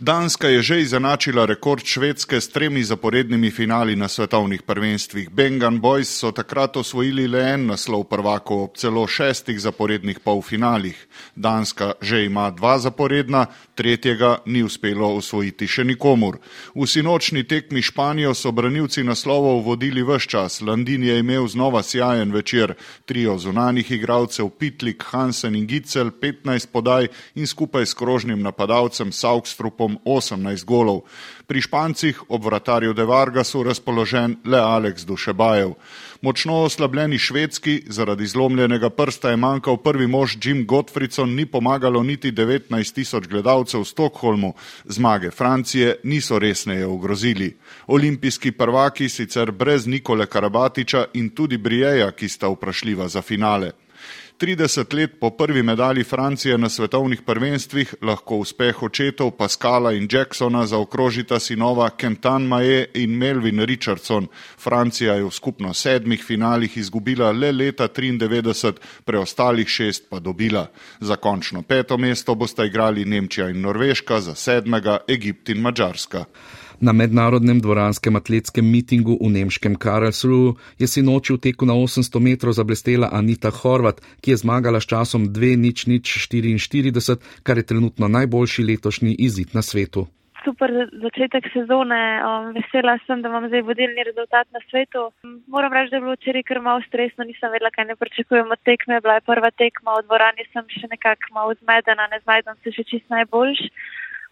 Danska 0.00 0.48
je 0.48 0.62
že 0.62 0.80
izenačila 0.80 1.44
rekord 1.44 1.84
Švedske 1.84 2.40
s 2.40 2.48
tremi 2.48 2.80
zaporednimi 2.84 3.50
finali 3.50 3.96
na 3.96 4.08
svetovnih 4.08 4.62
prvenstvih. 4.62 5.28
Bengan 5.30 5.80
Boys 5.80 6.08
so 6.08 6.32
takrat 6.32 6.76
osvojili 6.76 7.28
le 7.28 7.42
en 7.52 7.66
naslov 7.66 8.04
prvako 8.04 8.62
ob 8.64 8.76
celo 8.76 9.06
šestih 9.06 9.60
zaporednih 9.60 10.20
polfinalih. 10.24 11.06
Danska 11.36 11.92
že 12.00 12.24
ima 12.24 12.50
dva 12.50 12.78
zaporedna, 12.78 13.46
tretjega 13.74 14.38
ni 14.46 14.62
uspelo 14.62 15.16
osvojiti 15.16 15.68
še 15.68 15.84
nikomur. 15.84 16.38
V 16.74 16.86
sinočni 16.86 17.44
tekmi 17.44 17.82
Španijo 17.82 18.32
so 18.34 18.52
branilci 18.52 19.04
naslovov 19.04 19.60
vodili 19.68 20.02
vse 20.02 20.28
čas. 20.28 20.60
Landin 20.60 21.04
je 21.04 21.18
imel 21.18 21.46
znova 21.46 21.82
sjajen 21.82 22.32
večer. 22.32 22.74
Trio 23.04 23.36
zunanih 23.38 23.92
igralcev 23.92 24.48
Pitlik, 24.48 25.04
Hansen 25.12 25.54
in 25.54 25.66
Gicel, 25.66 26.10
15 26.10 26.72
podaj 26.72 27.08
in 27.34 27.46
skupaj 27.46 27.86
s 27.86 27.94
krožnim 27.94 28.42
napadalcem 28.42 29.12
Saukstrupom 29.12 29.89
golom 29.90 29.98
18 30.04 30.64
golov. 30.64 31.02
Pri 31.46 31.60
Špancih 31.60 32.22
ob 32.28 32.44
vratarju 32.44 32.92
De 32.94 33.04
Vargasu 33.04 33.62
razpoložen 33.62 34.36
le 34.44 34.58
Aleks 34.58 35.02
Dušebajev. 35.02 35.74
Močno 36.22 36.62
oslabljeni 36.62 37.18
švedski, 37.18 37.82
zaradi 37.88 38.26
zlomljenega 38.26 38.90
prsta 38.90 39.30
je 39.30 39.36
manjkal 39.36 39.76
prvi 39.76 40.06
mož 40.06 40.36
Jim 40.44 40.66
Gottfriedson, 40.66 41.34
ni 41.34 41.46
pomagalo 41.46 42.02
niti 42.02 42.32
19 42.32 42.94
tisoč 42.94 43.26
gledalcev 43.26 43.80
v 43.80 43.84
Stokholmu. 43.84 44.54
Zmage 44.84 45.30
Francije 45.30 45.96
niso 46.04 46.38
resneje 46.38 46.86
ogrozili. 46.86 47.56
Olimpijski 47.86 48.52
prvaki 48.52 49.08
sicer 49.08 49.50
brez 49.50 49.86
Nikole 49.86 50.26
Karabatiča 50.26 51.04
in 51.14 51.30
tudi 51.30 51.56
Brijeja, 51.58 52.12
ki 52.12 52.28
sta 52.28 52.48
vprašljiva 52.48 53.08
za 53.08 53.22
finale. 53.22 53.72
30 54.40 54.94
let 54.94 55.20
po 55.20 55.30
prvi 55.30 55.62
medalji 55.62 56.04
Francije 56.04 56.58
na 56.58 56.68
svetovnih 56.68 57.22
prvenstvih 57.22 57.94
lahko 58.02 58.36
uspeh 58.36 58.82
očetov 58.82 59.30
Pascala 59.30 59.92
in 59.92 60.08
Jacksona 60.12 60.66
zaokrožita 60.66 61.38
sinova 61.38 61.90
Kentan 61.90 62.46
Maje 62.46 62.86
in 62.94 63.10
Melvin 63.10 63.60
Richardson. 63.60 64.26
Francija 64.58 65.14
je 65.14 65.24
v 65.24 65.30
skupno 65.30 65.74
sedmih 65.74 66.24
finalih 66.24 66.76
izgubila 66.76 67.32
le 67.32 67.52
leta 67.52 67.88
93, 67.88 68.72
preostalih 69.04 69.68
šest 69.68 70.08
pa 70.10 70.18
dobila. 70.18 70.66
Za 71.00 71.16
končno 71.16 71.62
peto 71.62 71.98
mesto 71.98 72.34
bosta 72.34 72.64
igrali 72.64 73.04
Nemčija 73.04 73.50
in 73.50 73.60
Norveška, 73.60 74.20
za 74.20 74.34
sedmega 74.34 74.98
Egipt 75.08 75.48
in 75.48 75.60
Mačarska. 75.60 76.24
Na 76.80 76.92
mednarodnem 76.92 77.60
dvoranskem 77.60 78.16
atletskem 78.16 78.64
mitingu 78.64 79.18
v 79.20 79.28
nemškem 79.30 79.76
Karlsruhu 79.76 80.56
je 80.80 80.88
sinoči 80.88 81.36
v 81.36 81.42
teku 81.44 81.68
na 81.68 81.76
800 81.76 82.16
metrov 82.24 82.56
zablestela 82.56 83.12
Anita 83.12 83.52
Horvat, 83.52 84.00
ki 84.24 84.32
je 84.32 84.40
zmagala 84.40 84.80
s 84.80 84.88
časom 84.88 85.28
2.0044, 85.28 87.20
kar 87.44 87.60
je 87.60 87.68
trenutno 87.68 88.08
najboljši 88.08 88.64
letošnji 88.64 89.12
izid 89.18 89.52
na 89.52 89.60
svetu. 89.62 90.08
super 90.44 90.70
začetek 91.04 91.44
sezone. 91.52 92.00
Um, 92.24 92.52
vesela 92.56 92.96
sem, 93.06 93.22
da 93.22 93.28
imam 93.28 93.48
zdaj 93.48 93.62
vodilni 93.68 94.04
rezultat 94.04 94.48
na 94.56 94.60
svetu. 94.70 95.10
Moram 95.46 95.72
reči, 95.72 95.90
da 95.90 95.96
je 95.96 96.04
bilo 96.06 96.16
včeraj 96.16 96.44
kar 96.48 96.60
malo 96.60 96.80
stresno, 96.88 97.24
nisem 97.24 97.52
vedela, 97.52 97.70
kaj 97.70 97.84
ne 97.90 97.96
pričakujem 97.96 98.50
od 98.50 98.60
tekme. 98.68 99.00
Bila 99.00 99.18
je 99.18 99.28
prva 99.30 99.50
tekma, 99.62 99.98
v 99.98 100.06
dvorani 100.08 100.46
sem 100.52 100.64
še 100.76 100.92
nekako 100.94 101.34
malo 101.36 101.56
zmedena, 101.60 102.08
ne 102.12 102.20
znajdem 102.24 102.56
se 102.62 102.72
še 102.76 102.84
čist 102.92 103.06
najboljš. 103.12 103.60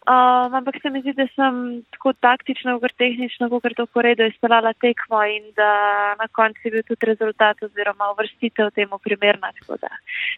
Um, 0.08 0.54
ampak 0.54 0.80
se 0.80 0.88
mi 0.90 1.02
zdi, 1.02 1.12
da 1.12 1.26
sem 1.34 1.56
tako 1.92 2.14
taktično, 2.16 2.78
kot 2.80 2.94
tehnično, 2.96 3.50
kot 3.52 3.74
to 3.76 3.84
poredo 3.92 4.24
izpeljala 4.24 4.72
tekmo 4.80 5.20
in 5.28 5.50
da 5.58 5.72
na 6.16 6.28
koncu 6.32 6.64
je 6.64 6.70
bil 6.72 6.84
tudi 6.88 7.10
rezultat 7.10 7.60
oziroma 7.62 8.08
uvrstitev 8.14 8.70
temu 8.78 8.98
primerna, 9.04 9.52
tako 9.60 9.76
da 9.82 9.92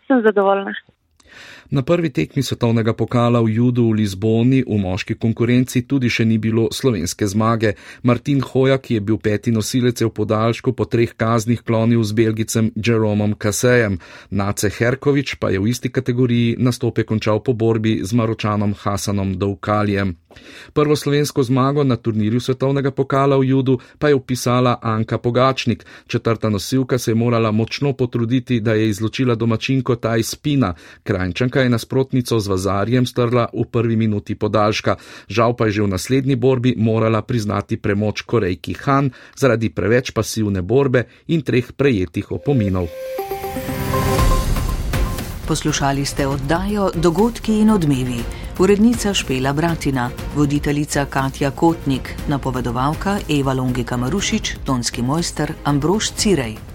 sem 0.08 0.24
zadovoljna. 0.26 0.74
Na 1.70 1.82
prvi 1.82 2.10
tekmi 2.10 2.42
svetovnega 2.42 2.92
pokala 2.98 3.38
v 3.40 3.54
Judu 3.54 3.94
v 3.94 4.02
Lizboni 4.02 4.66
v 4.66 4.74
moški 4.74 5.14
konkurenci 5.14 5.86
tudi 5.86 6.10
še 6.10 6.26
ni 6.26 6.34
bilo 6.34 6.66
slovenske 6.74 7.22
zmage. 7.30 7.78
Martin 8.02 8.42
Hoja, 8.42 8.78
ki 8.82 8.98
je 8.98 9.00
bil 9.00 9.20
peti 9.22 9.54
nosilec 9.54 10.02
v 10.02 10.10
podaljšku, 10.10 10.74
po 10.74 10.90
treh 10.90 11.14
kaznih 11.14 11.62
klonil 11.62 12.02
z 12.02 12.10
belgicem 12.10 12.72
Jeromom 12.74 13.38
Kasejem. 13.38 14.02
Nace 14.34 14.66
Herkovič 14.66 15.38
pa 15.38 15.54
je 15.54 15.62
v 15.62 15.70
isti 15.70 15.94
kategoriji 15.94 16.58
nastope 16.58 17.06
končal 17.06 17.38
po 17.38 17.54
borbi 17.54 18.02
z 18.02 18.18
maročanom 18.18 18.74
Hasanom 18.74 19.38
Dovkaljem. 19.38 20.18
Prvo 20.72 20.96
slovensko 20.96 21.42
zmago 21.42 21.84
na 21.84 21.96
turnirju 21.96 22.40
svetovnega 22.40 22.90
pokala 22.90 23.38
v 23.38 23.44
Judu 23.50 23.78
pa 23.98 24.08
je 24.08 24.14
upisala 24.14 24.78
Anka 24.82 25.18
Pogačnik. 25.18 25.86
Četrta 26.06 26.50
nosilka 26.50 26.98
se 26.98 27.10
je 27.10 27.14
morala 27.14 27.50
močno 27.50 27.92
potruditi, 27.92 28.60
da 28.60 28.74
je 28.74 28.88
izločila 28.88 29.34
domačinko 29.34 29.96
Taj 29.96 30.22
Spina. 30.22 30.74
Krajčanka 31.02 31.59
je 31.62 31.70
nasprotnico 31.70 32.40
z 32.40 32.46
Vazarjem 32.48 33.06
strla 33.06 33.48
v 33.52 33.64
prvi 33.70 33.96
minuti 33.96 34.34
podaljška. 34.34 34.96
Žal 35.28 35.56
pa 35.56 35.66
je 35.66 35.72
že 35.72 35.82
v 35.82 35.88
naslednji 35.88 36.36
borbi 36.36 36.74
morala 36.76 37.22
priznati 37.22 37.76
premoč 37.76 38.22
Korejki 38.22 38.74
Han 38.84 39.10
zaradi 39.36 39.70
preveč 39.70 40.10
pasivne 40.10 40.62
borbe 40.62 41.04
in 41.28 41.42
treh 41.42 41.72
prejetih 41.72 42.32
opominov. 42.32 42.88
Poslušali 45.50 46.06
ste 46.06 46.26
oddajo 46.26 46.90
Dogodki 46.94 47.58
in 47.58 47.70
odmevi. 47.70 48.22
Urednica 48.60 49.14
Špela 49.14 49.52
Bratina, 49.52 50.10
voditeljica 50.36 51.06
Katja 51.10 51.50
Kotnik, 51.50 52.14
napovedovalka 52.28 53.18
Eva 53.28 53.52
Longika 53.52 53.96
Marušič, 53.96 54.54
tonski 54.64 55.02
mojster 55.02 55.52
Ambrož 55.64 56.12
Cirej. 56.12 56.69